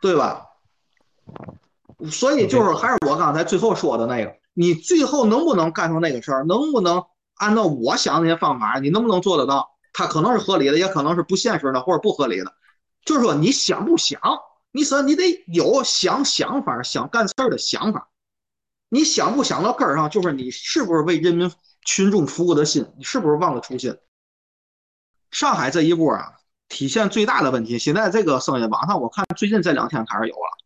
[0.00, 0.46] 对吧？
[2.10, 7.04] 所以就是还是我刚才最后说的那个，你最后能不能干成那个事儿，能不能
[7.36, 9.70] 按照我想那些方法，你能不能做得到？
[9.92, 12.52] 它可能是合理的，也可能是不现实的或者不合理的。
[13.06, 14.20] 就是说，你想不想？
[14.72, 18.10] 你说你得有想想法、想干事儿的想法。
[18.90, 20.10] 你想不想到根儿上？
[20.10, 21.50] 就是你是不是为人民
[21.86, 22.86] 群众服务的心？
[22.98, 23.96] 你是不是忘了初心？
[25.30, 26.34] 上海这一波啊，
[26.68, 27.78] 体现最大的问题。
[27.78, 30.65] 现在这个声音，网上我看最近这两天开始有了。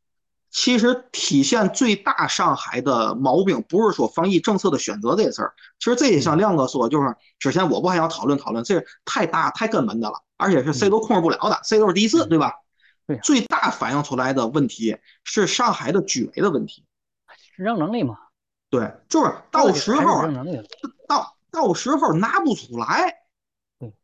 [0.51, 5.55] 其实体现最大上海的毛病，不是说防疫政策的选择这事儿。
[5.79, 10.23] 其实这也像亮哥说，就是之前我不还想讨论讨论，这太大太根本的了。
[10.37, 12.55] 而且是谁都控制不了的，谁都是第一次，对吧？
[13.07, 16.83] 对，最大反映出来的问题是上海的居委的问题，
[17.55, 18.17] 执政能力嘛？
[18.71, 20.27] 对，就是到时候
[21.07, 23.19] 到到时候拿不出来，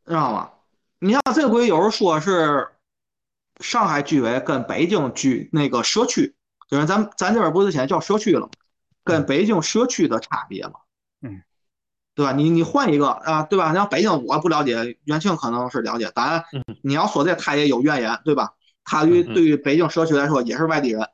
[0.04, 0.50] 知道吗？
[0.98, 2.68] 你像这回有人说是
[3.60, 6.35] 上海居委跟北京居那个社区，
[6.68, 8.48] 就是咱咱这边不是现在叫社区了，
[9.04, 10.74] 跟北京社区的差别嘛？
[11.22, 11.42] 嗯。
[12.14, 12.32] 对吧？
[12.32, 13.74] 你你换一个啊，对吧？
[13.74, 16.10] 像北京我不了解，元庆可能是了解。
[16.14, 16.42] 当然，
[16.82, 18.54] 你要说这他也有怨言，对吧？
[18.84, 21.06] 他对对于北京社区来说也是外地人。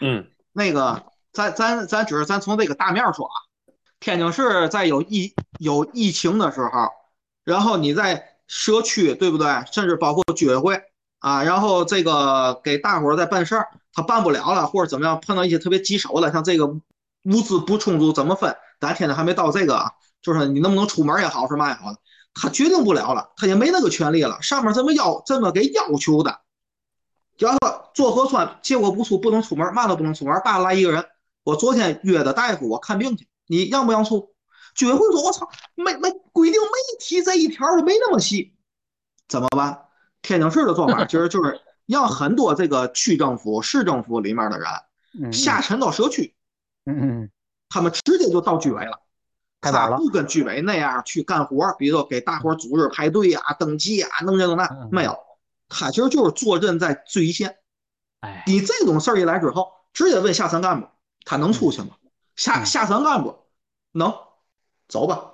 [0.00, 3.36] 嗯， 那个咱咱咱只是咱从这个大面说啊，
[4.00, 6.90] 天津市在有疫有疫情的时候，
[7.44, 9.46] 然后你在社区，对不对？
[9.70, 10.82] 甚至包括居委会
[11.24, 18.54] 啊，然后这个给大伙儿在办事儿，他办不了了，或者怎么样，碰到一些特别棘手的，像这个物资不充足，怎么分？
[18.78, 21.94] 咱天天还没到这个啊，就是你能不能出门也好，是嘛也好，
[22.34, 24.42] 他决定不了了，他也没那个权利了。
[24.42, 26.40] 上面这么要这么给要求的，
[27.38, 30.42] 要说做核酸结果不出，不能出门，嘛都不能出门。
[30.44, 31.06] 爸来一个人，
[31.42, 34.34] 我昨天约的大夫，我看病去，你让不让出？
[34.74, 38.54] 居委会说，我操，没没规定，没提这一条，没那么细，
[39.26, 39.80] 怎么办？
[40.24, 46.34] 天津市的做法其实就是让很多这个区政府、市政府里面的人下沉到社区。
[46.86, 47.30] 嗯嗯。
[47.68, 49.00] 他们直接就到居委了，
[49.60, 55.16] 他不跟居委那样去干活，比如说给大伙组织排队啊、登记啊、弄这弄那，没有。
[55.68, 57.56] 他其实就是坐镇在最一线。
[58.20, 60.86] 哎，你这种事儿一来之后，直接问下层干部，
[61.24, 61.88] 他能出去吗？
[62.36, 63.36] 下下层干部
[63.92, 64.14] 能
[64.88, 65.32] 走吧？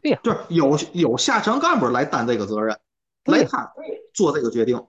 [0.00, 2.78] 对呀，就是有有下层干部来担这个责任，
[3.26, 3.70] 来看
[4.14, 4.86] 做这个决定，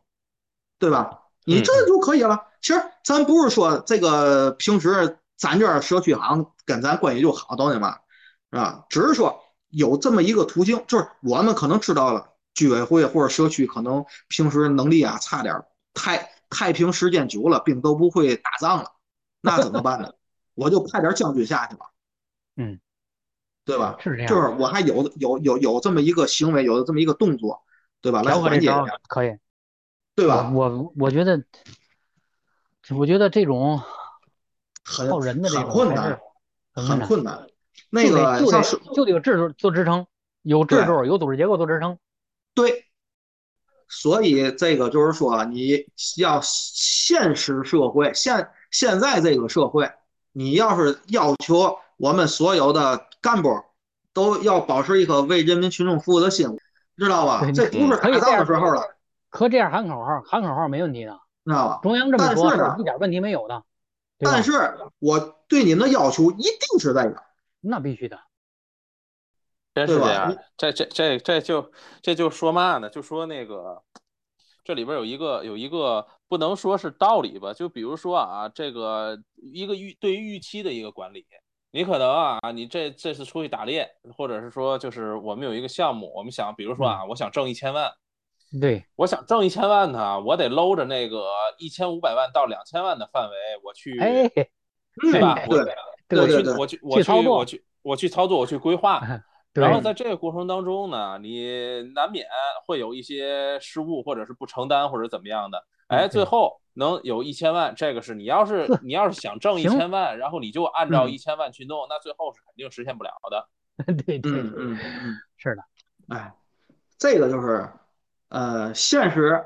[0.80, 1.20] 对吧？
[1.46, 2.48] 你这就可以了。
[2.62, 5.18] 其实咱不是说这个平时。
[5.40, 8.00] 咱这儿社区好像跟咱关系就好，懂吗？
[8.52, 8.86] 是吧？
[8.90, 15.64] 只是说有这么一个途径，就是我们可能知道了，居委会或者社区可能平时能力啊差点，
[15.94, 18.94] 太太平时间久了，兵都不会打仗了，
[19.42, 20.12] 那怎么办呢？
[20.56, 21.86] 我就派点将军下去吧，
[22.56, 22.80] 嗯，
[23.64, 23.96] 对吧？
[24.00, 27.62] 是这样，就是我还有有有有这么一个行为，有这么一个动作，
[28.02, 28.22] 对吧？
[28.24, 29.38] 来缓解一下，可以，
[30.16, 30.52] 对吧？
[30.54, 31.44] 我我觉得，
[32.96, 33.82] 我觉得这种。
[34.90, 36.18] 很很困难，
[36.74, 37.46] 很困难。
[37.90, 38.62] 那个就得
[38.94, 40.08] 就得有制度做支撑，
[40.44, 42.00] 有制度有组织结构做支撑。
[42.54, 42.86] 对，
[43.90, 45.86] 所以这个就是说，你
[46.16, 49.92] 要现实社会现现在这个社会，
[50.32, 53.62] 你要是要求我们所有的干部
[54.14, 56.58] 都要保持一颗为人民群众服务的心，
[56.98, 57.42] 知道吧？
[57.52, 58.84] 这不是打仗的时候了。
[59.30, 61.80] 可这样喊口号，喊口号没问题的，知道吧？
[61.84, 63.64] 中央这么说，一点问题没有的。
[64.20, 64.52] 但是
[65.00, 67.22] 我对你们的要求一定是在个，
[67.62, 68.20] 那必须的，
[69.76, 70.36] 真是这样。
[70.58, 71.72] 这这这这就
[72.02, 72.90] 这就说嘛呢？
[72.90, 73.84] 就说那个
[74.64, 77.54] 这里边有一个有一个不能说是道理吧？
[77.54, 81.28] 就比如说啊，这个一个预对于预期的一个管理，
[81.78, 87.88] 你可能啊，你这这次出去打猎，或者是说就是我们有一个项目，我们想，比如说啊，我想挣一千万，
[88.60, 95.36] 对，我想挣一千万呢，我得搂着那个一千五百万到两千万的范围，我去，哎，对吧？
[96.08, 99.00] 对，我去，我去，我去，我去，我去操作，我去规划。
[99.54, 102.26] 然后在这个过程当中呢，你难免
[102.66, 105.64] 会有一些失误，或者是不承担，或者怎么样的。
[105.90, 113.48] 哎，最后能有一千万，这个是你要是你要是想挣一千万，然后你就按照一千万去弄，那最后是肯定实现不了的。
[114.06, 115.64] 对对，嗯嗯嗯，是的。
[116.16, 116.34] 哎，
[116.98, 117.70] 这个就是
[118.30, 119.46] 呃，现实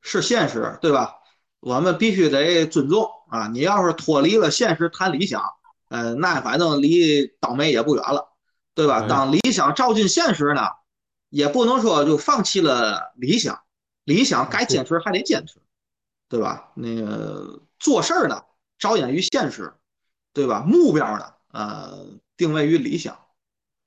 [0.00, 1.16] 是现实，对吧？
[1.60, 3.48] 我们必须得尊重啊。
[3.48, 5.42] 你要是脱离了现实谈理想，
[5.88, 8.30] 呃，那反正离倒霉也不远了。
[8.76, 9.06] 对吧？
[9.06, 10.62] 当理想照进现实呢，
[11.28, 13.62] 也不能说就放弃了理想，
[14.02, 15.60] 理想该坚持还得坚持，
[16.28, 16.72] 对吧？
[16.74, 18.42] 那个做事儿呢，
[18.78, 19.72] 着眼于现实，
[20.32, 20.64] 对吧？
[20.66, 22.06] 目标呢，呃，
[22.36, 23.16] 定位于理想，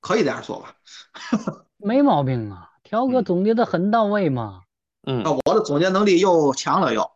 [0.00, 0.74] 可以这样说吧？
[1.76, 4.62] 没毛病啊，条哥总结的很到位嘛。
[5.06, 7.10] 嗯，我的总结能力又强了又。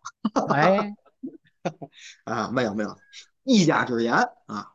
[0.48, 0.94] 哎，
[2.24, 2.96] 啊，没有没有，
[3.44, 4.14] 一家之言
[4.46, 4.68] 啊。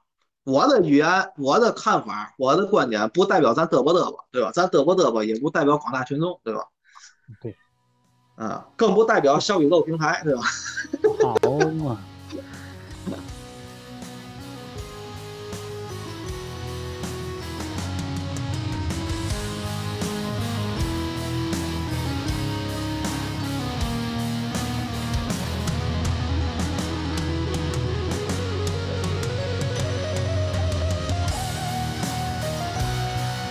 [0.44, 4.52] 我的语言，我的看法，我的观点，不代表咱嘚啵嘚啵，对吧？
[4.52, 6.62] 咱嘚啵嘚啵，也不代表广大群众，对吧？
[7.42, 7.56] 对，
[8.38, 10.42] 啊，更不代表小宇宙平台，对吧？
[11.42, 11.98] 好嘛。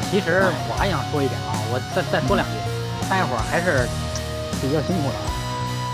[0.08, 2.54] 其实我还想说一点啊，我再再说两句，
[3.10, 3.86] 大家伙儿还是
[4.60, 5.14] 比较辛苦了，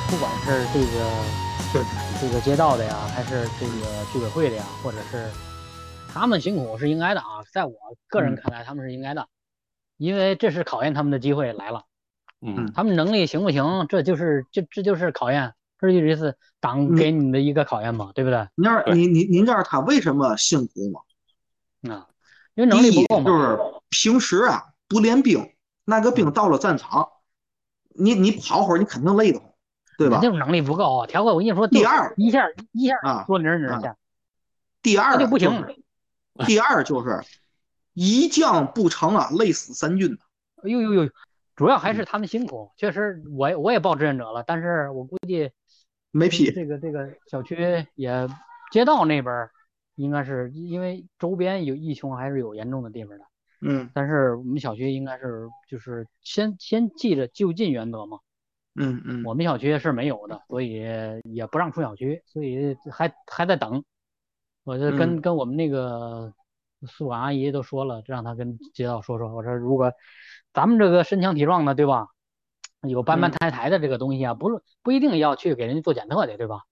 [0.08, 1.84] 不管是这个
[2.20, 5.28] 这个街道的呀，还是这个居委会的呀，或者是
[6.12, 7.74] 他们辛苦是应该的啊，在我
[8.08, 9.26] 个人看来他们是应该的，
[9.96, 11.84] 因为这是考验他们的机会来了，
[12.40, 18.48] 嗯，他们能力行不行，这就是这这就是考验，这就是党给你的一个考验嘛，对不对？
[18.54, 21.94] 您您您您知道他为什么辛苦吗？
[21.94, 22.06] 啊。
[22.54, 23.58] 因为能力不够嘛，就是
[23.88, 25.52] 平时啊不练兵，
[25.84, 27.08] 那个兵到了战场，
[27.94, 29.48] 你你跑会儿你肯定累的慌，
[29.98, 30.20] 对吧？
[30.22, 33.96] 那种能力不够啊，条哥，我跟你说，第二一下一下啊说零零下，
[34.82, 35.50] 第二就不行，
[36.46, 37.20] 第二就是
[37.92, 40.18] 一将不成啊，累死三军
[40.62, 41.10] 哎呦呦呦，
[41.56, 45.50] 主要还是他们辛苦，确实我我也报志愿者了，但是我估计
[46.10, 48.28] 没批这个这个小区也
[48.70, 49.48] 街道那边。
[49.96, 53.24] 应该是因为周边有疫情还是有严重的地方的，
[53.62, 58.18] 嗯，但是我们小区应该是就是先先记着就近原则嘛，
[58.74, 60.82] 嗯嗯，我们小区是没有的，所以
[61.24, 63.84] 也不让出小区，所以还还在等。
[64.64, 66.32] 我就跟跟我们那个
[66.86, 69.92] 宿管阿姨都说了，让她跟街道说说，我说如果
[70.52, 72.08] 咱们这个身强体壮的，对吧？
[72.82, 76.62] 有搬搬抬抬的这个东西啊，不是不一定要去给人家做检测的，对吧？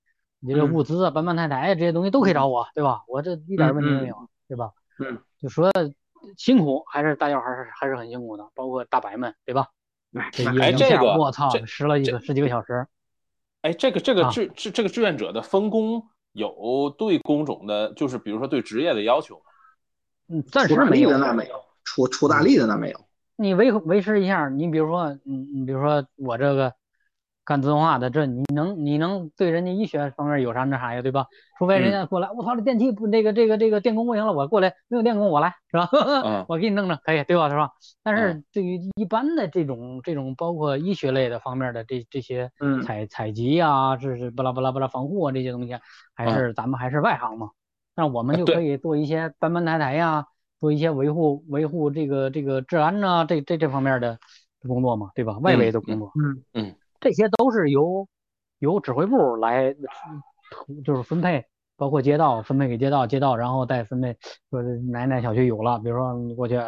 [0.41, 3.05] 你这物资啊，搬搬抬抬这些东西都可以找我，对吧？
[3.07, 4.73] 我这一点问题没有，对吧？
[4.99, 5.71] 嗯，就说
[6.37, 9.69] 辛苦还是大家还是还是很辛苦的，包括大白们，对吧？
[10.61, 12.87] 哎，这个我操，十了一个十几个小时。
[13.63, 19.43] 哎，这个这个志志这个志愿者的分工有对工种的，就是比如说对职业的要求吗？
[20.29, 21.17] 嗯，暂时没有。
[21.17, 23.01] 那没有，出出大力的那没有。
[23.37, 26.75] 你维维持一下，你比如说，你你比如说我这个。
[27.51, 31.27] 干自动化的，这你能你能对人家医学方面有啥那啥呀，对吧？
[31.59, 35.89] 除非人家过来，我操，这电梯不那个这个这个电工不行了，我过来没有电工我来是吧？
[36.47, 37.51] 我给你弄弄可以对吧？
[37.51, 37.73] 是吧？
[38.05, 42.53] 但是对于一般的这种这种包括医学类的方面的这这些
[42.87, 45.77] 采采集啊，这是巴拉巴拉巴拉防护啊这些东西，
[46.15, 47.51] 还是咱们还是外行嘛？
[47.97, 50.25] 那我们就可以做一些搬搬抬抬呀，
[50.61, 54.21] 做一些维护维护这个这个治安呐，这这这方面的
[54.69, 55.37] 工作嘛，对吧？
[55.41, 56.75] 外围的工作，嗯嗯。
[57.01, 58.07] 这些都是由
[58.59, 59.75] 由指挥部来，
[60.85, 61.45] 就是分配，
[61.77, 64.15] 包括街道分配给街道，街道然后再分配
[64.51, 66.61] 说哪哪小区有了，比如说你过去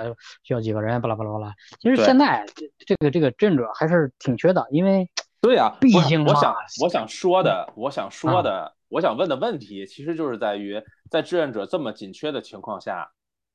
[0.42, 1.54] 需要几个人，巴拉巴拉巴拉。
[1.80, 5.06] 其实现在这这个这个志愿者还是挺缺的，因为
[5.42, 13.10] 对啊，毕竟我想我想说的，我想说的，我想问的问题，其实就是在于在志愿者这么紧缺的情况下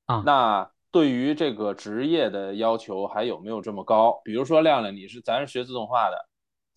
[0.06, 4.22] 啊，那对于这个职业的要求还有没有这么高？
[4.24, 6.18] 比如说亮亮，你是咱是学自动化的。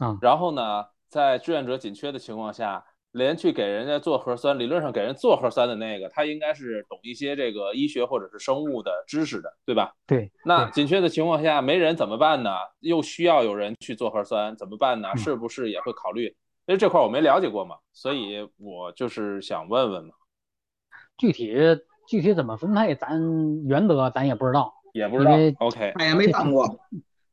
[0.01, 9.93] 啊，然后呢，在志愿者紧缺的情况下，连去给人家做核酸，理论上给人做核酸的那个，他应该是懂一些这个医学或者是生物的知识的，对吧？
[10.07, 10.33] 对。
[10.45, 12.51] 那紧缺的情况下，没人怎么办呢？
[12.81, 15.15] 又需要有人去做核酸，怎么办呢？
[15.17, 16.27] 是不是也会考虑？
[16.67, 20.11] 因为这块我没了解过嘛，所以我就是想问问嘛。
[21.19, 21.53] 具体
[22.07, 23.21] 具体怎么分配，咱
[23.67, 25.33] 原则咱也不知道，也不知道。
[25.59, 26.65] OK，他也没当过。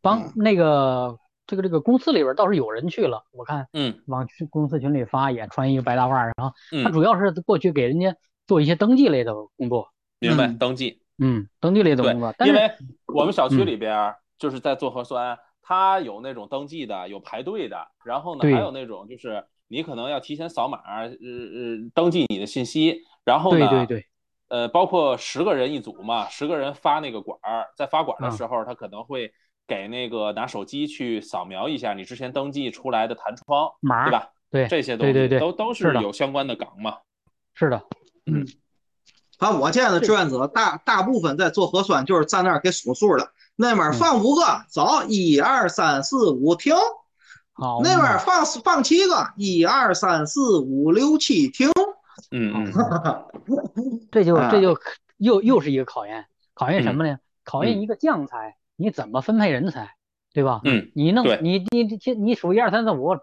[0.01, 1.17] 帮那个
[1.47, 6.53] 这个这个公司里边倒是有人去了，我看，嗯，往公司群里发也穿一个白大褂，然后
[6.83, 8.15] 他主要是过去给人家
[8.45, 9.89] 做一些登记类的工作。
[10.19, 11.01] 明白，登记。
[11.19, 12.35] 嗯，登记类的工作。
[12.45, 12.69] 因为
[13.07, 24.05] 我们小区里边就是在做核酸，他有那种登记的，有排队的，然后呢还有那种就是你可能要提前扫码，呃呃，登记你的信息，然后呢，对对对，
[24.49, 29.31] 呃，包括十个人一组嘛，十个人发那个管儿，在发管的时候，他可能会
[29.67, 34.29] 给那个拿手机去扫描一下你之前登记出来的弹窗码，对吧？
[34.49, 36.97] 对，这些东西都都是有相关的岗嘛。
[37.53, 37.83] 是的，
[38.25, 38.45] 嗯。
[39.37, 43.33] 反正我见的志愿者大大部分在做核酸，就是在那儿给数数的。
[43.55, 46.73] 那边放五个，走，一二三四五，停。
[47.53, 47.81] 好。
[47.83, 51.69] 那边放放七个，一二三四五六七，停。
[52.31, 52.73] 嗯嗯。
[54.11, 54.79] 这就这就
[55.17, 56.25] 又又是一个考验，
[56.55, 57.19] 考验什么呢？
[57.43, 59.89] 考验一个将才，你怎么分配人才，
[60.33, 60.61] 对吧？
[60.63, 60.89] 嗯。
[60.95, 63.13] 你弄你你你你数一二三四五，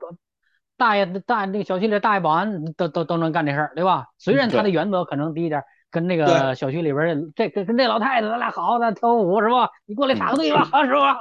[0.76, 4.09] 大爷大那个小区里大爷保安都都都能干这事儿，对吧？
[4.18, 5.62] 虽然他的原则可能低一点。
[5.94, 9.70] 跟那个小区里边这跟跟这老太太咱俩好，咱跳舞是吧？
[9.86, 11.16] 你过来插个队吧，是吧？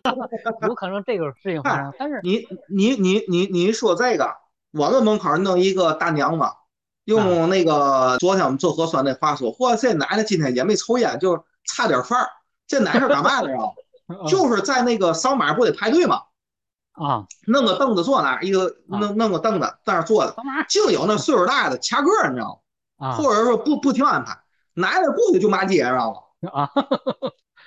[0.66, 4.26] 有可能这个事情发生，但是你你你你你说这个，
[4.72, 6.50] 我们门口弄一个大娘嘛，
[7.04, 12.26] 用那个昨天我们做核酸那话说，嚯，这奶奶今天也没抽烟，就差点范儿。
[12.66, 13.58] 这奶奶干嘛的呀？
[14.28, 16.22] 就是在那个扫码不得排队吗？
[16.92, 20.34] 啊，弄个凳子坐那儿，一个弄弄个凳子在那坐着，
[20.68, 22.62] 净有那岁数大的掐个，你知道
[22.98, 23.08] 吗？
[23.08, 24.38] 啊或者说不不听安排，
[24.74, 26.12] 男的过去就骂街知道
[26.42, 26.70] 吗啊！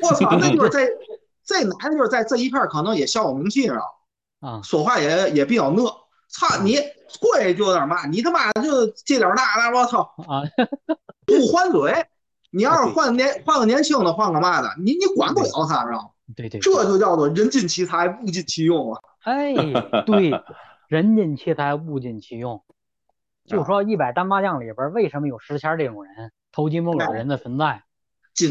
[0.01, 0.89] 我操，那就是在
[1.45, 3.99] 这男的就是在这一片可能也小有名气，知道
[4.41, 5.95] 吗啊，说话也也比较讷。
[6.31, 6.77] 操你
[7.19, 10.41] 过去就有点骂，你他妈就这点大那我操啊！
[11.27, 11.91] 不还嘴，
[12.51, 19.01] 你要是换年换个年轻的，换个嘛的，你你管不了他，知道对对，这就叫做人尽其才，物尽其用啊！
[19.23, 19.53] 哎，
[20.05, 20.31] 对，
[20.87, 22.63] 人尽其才，物尽其用。
[23.45, 27.83] 就说一百单八将里边为什么有石谦这种人偷鸡摸狗人的存在？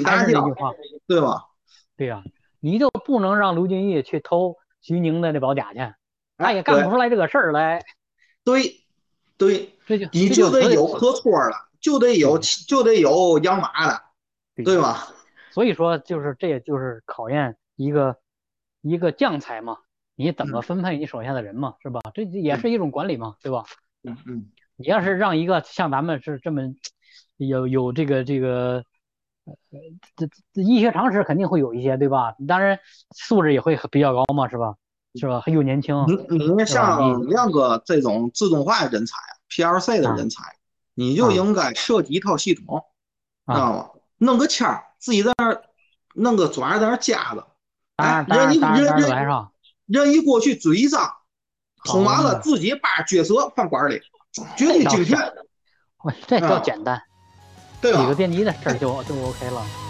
[0.04, 0.72] 还是那句话，
[1.06, 1.44] 对吧？
[1.96, 2.22] 对呀，
[2.60, 5.78] 你就不能让刘俊义去偷徐宁的那宝甲去，
[6.36, 7.84] 他也干不出来这个事儿来。
[8.44, 8.80] 对，
[9.36, 14.02] 对，这就你就得有可托的，就得有就得有养马的，
[14.64, 15.08] 对吧？
[15.52, 18.16] 所以说，就是这也就是考验一个
[18.82, 19.78] 一个将才嘛，
[20.14, 22.00] 你怎么分配你手下的人嘛，是吧？
[22.14, 23.64] 这也是一种管理嘛，对吧？
[24.04, 24.50] 嗯嗯。
[24.76, 26.62] 你要是让一个像咱们是这么
[27.36, 28.84] 有有这个这个
[29.44, 29.54] 呃
[30.14, 32.34] 这这医学常识肯定会有一些对吧？
[32.46, 32.78] 当然
[33.10, 34.76] 素质也会比较高嘛，是吧？
[35.14, 35.42] 是吧？
[35.46, 36.04] 又年轻。
[36.06, 39.16] 你你像亮哥这种自动化人才
[39.50, 40.44] ，PLC 的人才，
[40.98, 42.84] 你就应该设计一套系统，
[43.46, 43.90] 知道吗？
[44.18, 45.62] 弄个签儿，自己在那儿
[46.14, 47.46] 弄个钻在那儿夹着，
[47.94, 49.48] 哎，人一人人
[49.86, 51.08] 人一过去嘴一张，
[51.84, 54.02] 捅完了自己把角色放管里。
[54.56, 55.16] 绝对精确，
[56.26, 57.00] 这叫简单，
[57.80, 58.00] 对吧？
[58.00, 59.87] 几个电机的事儿就就 OK 了。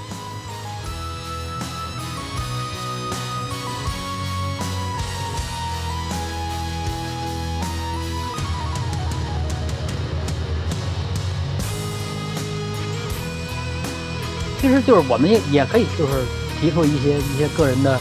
[14.60, 16.12] 其实就是我们也也可以就是
[16.60, 17.98] 提出一些一些个人的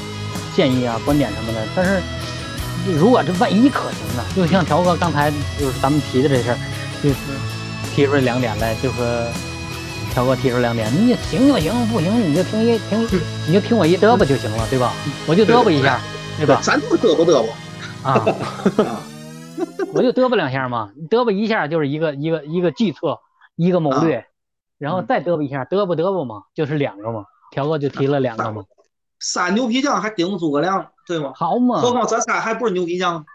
[0.56, 2.02] 建议啊、观点什么的，但是。
[2.98, 4.24] 如果这万一可行呢？
[4.34, 5.30] 就像条哥刚才
[5.60, 6.58] 就是咱们提的这事儿，
[7.04, 7.16] 就是
[7.94, 8.96] 提出来两点来，就是
[10.14, 13.06] 条哥提出两点，你行就行，不行你就听一听，
[13.46, 14.94] 你就听我一嘚啵就行了，对吧？
[15.26, 16.00] 我就嘚啵一下，
[16.38, 16.62] 对吧？
[16.64, 17.50] 咱就嘚啵嘚啵
[18.04, 18.24] 啊，
[19.92, 23.20] 我就嘚啵两下嘛，嘚啵一下就是一个一个一个计策，
[23.58, 24.26] 一个谋略，
[24.78, 27.26] 然后再嘚啵一下，嘚啵嘚啵嘛，就是两个嘛。
[27.52, 28.64] 条哥就提了两个嘛。
[29.20, 31.32] 仨牛皮匠还顶诸葛亮，对吗？
[31.36, 33.26] 好嘛，何况咱仨还不是牛皮匠，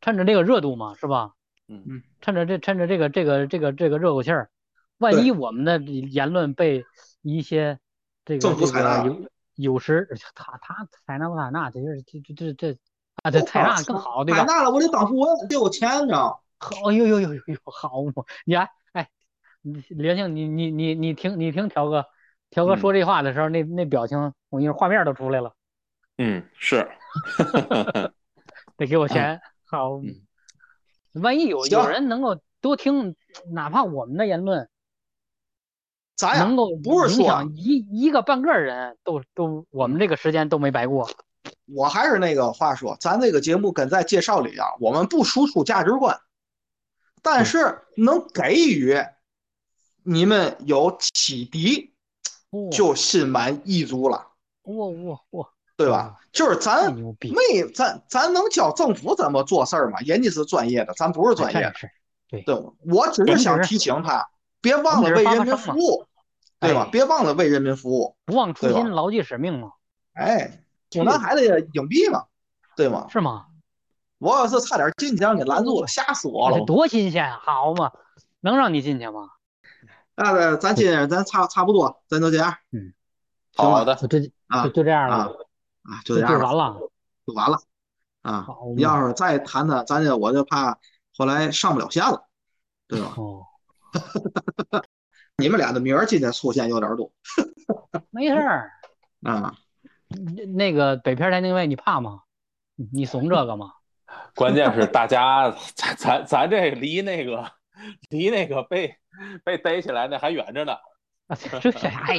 [0.00, 1.32] 趁着这个热度嘛，是吧？
[1.68, 4.50] 嗯嗯，趁着这趁着这个这个这个这个热乎气儿，
[4.98, 6.84] 万一我们的言论被
[7.22, 7.78] 一些
[8.24, 12.78] 这个这个有有时他他采纳不采纳，这就是这这这这
[13.22, 14.40] 啊，这采纳更好，对吧？
[14.40, 16.16] 采纳了我得当顾问，得有钱呢。
[16.58, 18.24] 好，呦呦呦呦呦，好嘛！
[18.44, 18.54] 你
[19.88, 22.06] 连庆，你你你你听你听条哥。
[22.50, 24.18] 条哥说这话的时候，那那表情，
[24.50, 25.54] 我跟你说，画面都出来了。
[26.18, 26.86] 嗯，是，
[28.76, 29.40] 得给我钱。
[29.64, 30.02] 好，
[31.14, 33.16] 万一有有人能够多听，
[33.50, 34.68] 哪怕我们的言论，
[36.14, 41.08] 咱能够不是说一一个半个人都都，我们这个时间都没白过。
[41.74, 46.20] 我还是那个话说，咱这个节目跟在介绍里一样，我们不输出价值观，
[47.22, 48.94] 但是能给予
[50.04, 51.92] 你们有启迪，
[52.70, 54.28] 就心满意足了。
[54.62, 55.48] 哇哇哇！
[55.76, 56.16] 对吧？
[56.32, 59.98] 就是咱没咱咱能教政府怎么做事儿吗？
[60.00, 61.72] 人家是专业的，咱不是专业的。
[62.28, 62.54] 对对，
[62.86, 64.28] 我只是想提醒他，
[64.60, 66.06] 别忘了为人民服务，
[66.60, 66.88] 对吧？
[66.92, 69.72] 别忘了为人民服务，不忘初心，牢记使命嘛。
[70.14, 72.24] 哎，中南海的硬币嘛，
[72.76, 73.06] 对吗？
[73.10, 73.46] 是吗？
[74.18, 76.64] 我要是差点进去让你拦住了，吓死我了！
[76.64, 77.90] 多新鲜，好嘛，
[78.40, 79.30] 能让你进去吗？
[80.14, 82.54] 那咱今天咱差差不多，咱就这样。
[82.70, 82.92] 嗯，
[83.56, 84.18] 好的，就这
[84.48, 85.16] 啊，就这样了
[85.82, 86.78] 啊，就这样完了，
[87.26, 87.58] 就完了
[88.22, 88.46] 啊！
[88.76, 90.78] 要是再谈谈，咱就我就怕
[91.16, 92.24] 后来上不了线了，
[92.86, 93.14] 对吧？
[93.16, 93.46] 哦，
[95.36, 97.10] 你们俩的名儿今天出现有点多，
[98.10, 98.70] 没事儿
[99.22, 99.54] 啊。
[100.54, 102.20] 那个北片天津卫，你怕吗？
[102.92, 103.72] 你怂这个吗？
[104.36, 107.50] 关键是大家，咱咱咱这离那个
[108.10, 108.94] 离那个被
[109.44, 110.76] 被逮起来那还远着呢。
[111.60, 112.18] 这哎，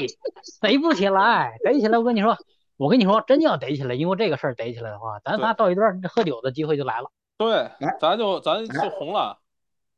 [0.62, 2.36] 逮不起来，逮起来我跟你说，
[2.78, 7.12] 我跟你说，真要逮起来，因为这个事儿逮起来的话，咱仨到一段喝酒的机会就来了。
[7.38, 9.40] 对，咱就咱就红了，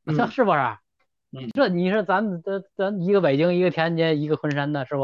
[0.04, 0.58] 这是不是？
[1.54, 5.02] 这你说咱咱咱一个北京，一个天津，一个昆山的，是不？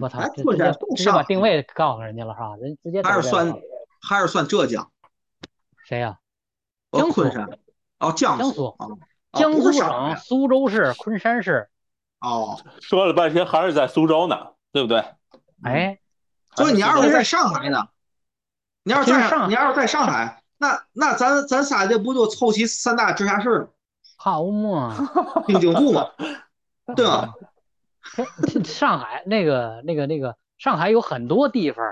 [0.00, 2.56] 我操，直接直接把定位告诉人家了，是吧？
[2.56, 3.54] 人直接还是算
[4.00, 4.90] 还是算浙江。
[5.86, 6.18] 谁呀？
[6.90, 7.48] 江昆山
[8.00, 8.76] 哦，江苏，
[9.32, 11.68] 江苏省苏州市昆山市。
[12.20, 15.04] 哦，说了半天还是在苏州呢，对不对？
[15.62, 15.98] 哎，
[16.56, 17.88] 所以你要是在上海呢？
[18.82, 23.68] 你要是在你要是在上海，那那咱咱仨这不就凑齐三大直辖市了？
[24.16, 24.96] 好 嘛，
[25.46, 26.10] 京津沪嘛，
[26.96, 27.34] 对吧？
[28.64, 31.84] 上海那个那个那个上海有很多地方，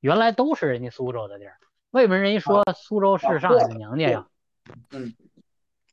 [0.00, 1.56] 原来都是人家苏州的地儿。
[1.92, 4.26] 为什么人家说苏州是上海的娘家呀？
[4.90, 5.14] 嗯，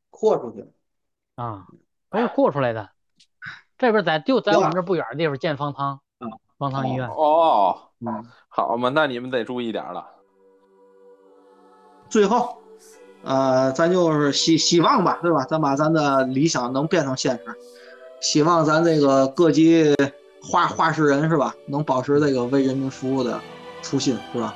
[0.10, 0.66] 扩出去
[1.40, 1.66] 啊，
[2.10, 2.90] 不是过出来的。
[3.78, 6.02] 这边在就在我们这不远的地方建方舱，
[6.58, 7.08] 方舱医院。
[7.08, 10.06] 哦，嗯，好嘛，那你们得注意点了。
[12.10, 12.58] 最后，
[13.24, 15.46] 呃，咱就是希希望吧，对吧？
[15.46, 17.44] 咱把咱的理想能变成现实。
[18.20, 19.96] 希望咱这个各级
[20.44, 23.40] 画画事人是吧，能保持这个为人民服务的
[23.82, 24.54] 初心，是吧？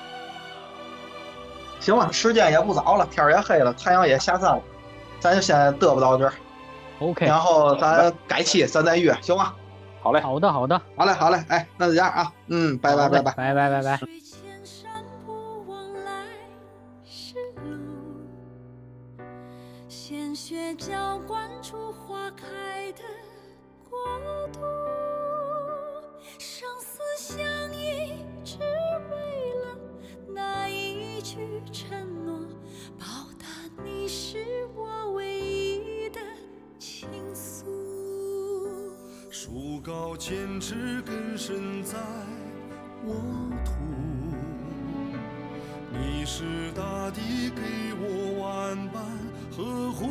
[1.79, 4.61] 行了，时间也不早了，天也黑了，太阳也下山了，
[5.21, 6.33] 咱就先嘚啵到这儿。
[6.99, 9.53] OK，然后咱改期咱再约，行吗？
[10.01, 13.99] 好嘞，好的，好的，好嘞，好嘞，哎，那就这样啊，嗯，拜拜，拜拜，拜拜，拜拜。
[30.35, 31.37] 那一句
[31.71, 32.39] 承诺，
[32.99, 33.05] 报
[33.39, 33.45] 答
[33.83, 35.41] 你是我唯一。
[35.41, 35.52] 的
[37.03, 37.65] 倾诉。
[39.29, 41.97] 树高千尺，根深在
[43.05, 43.13] 沃
[43.65, 43.71] 土。
[45.91, 47.61] 你是大地，给
[47.99, 49.03] 我万般
[49.51, 50.01] 呵护。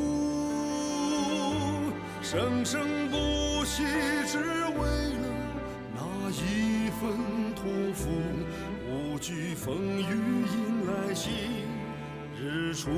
[2.21, 3.83] 生生不息，
[4.27, 4.81] 只为
[5.17, 5.29] 了
[5.97, 7.01] 那一份
[7.55, 7.65] 托
[7.95, 8.11] 付。
[8.87, 11.33] 无惧风雨，迎来新
[12.39, 12.91] 日出。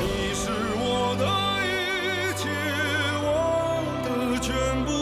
[0.00, 1.24] 你是我的
[1.66, 2.48] 一切
[3.22, 4.99] 我的全部。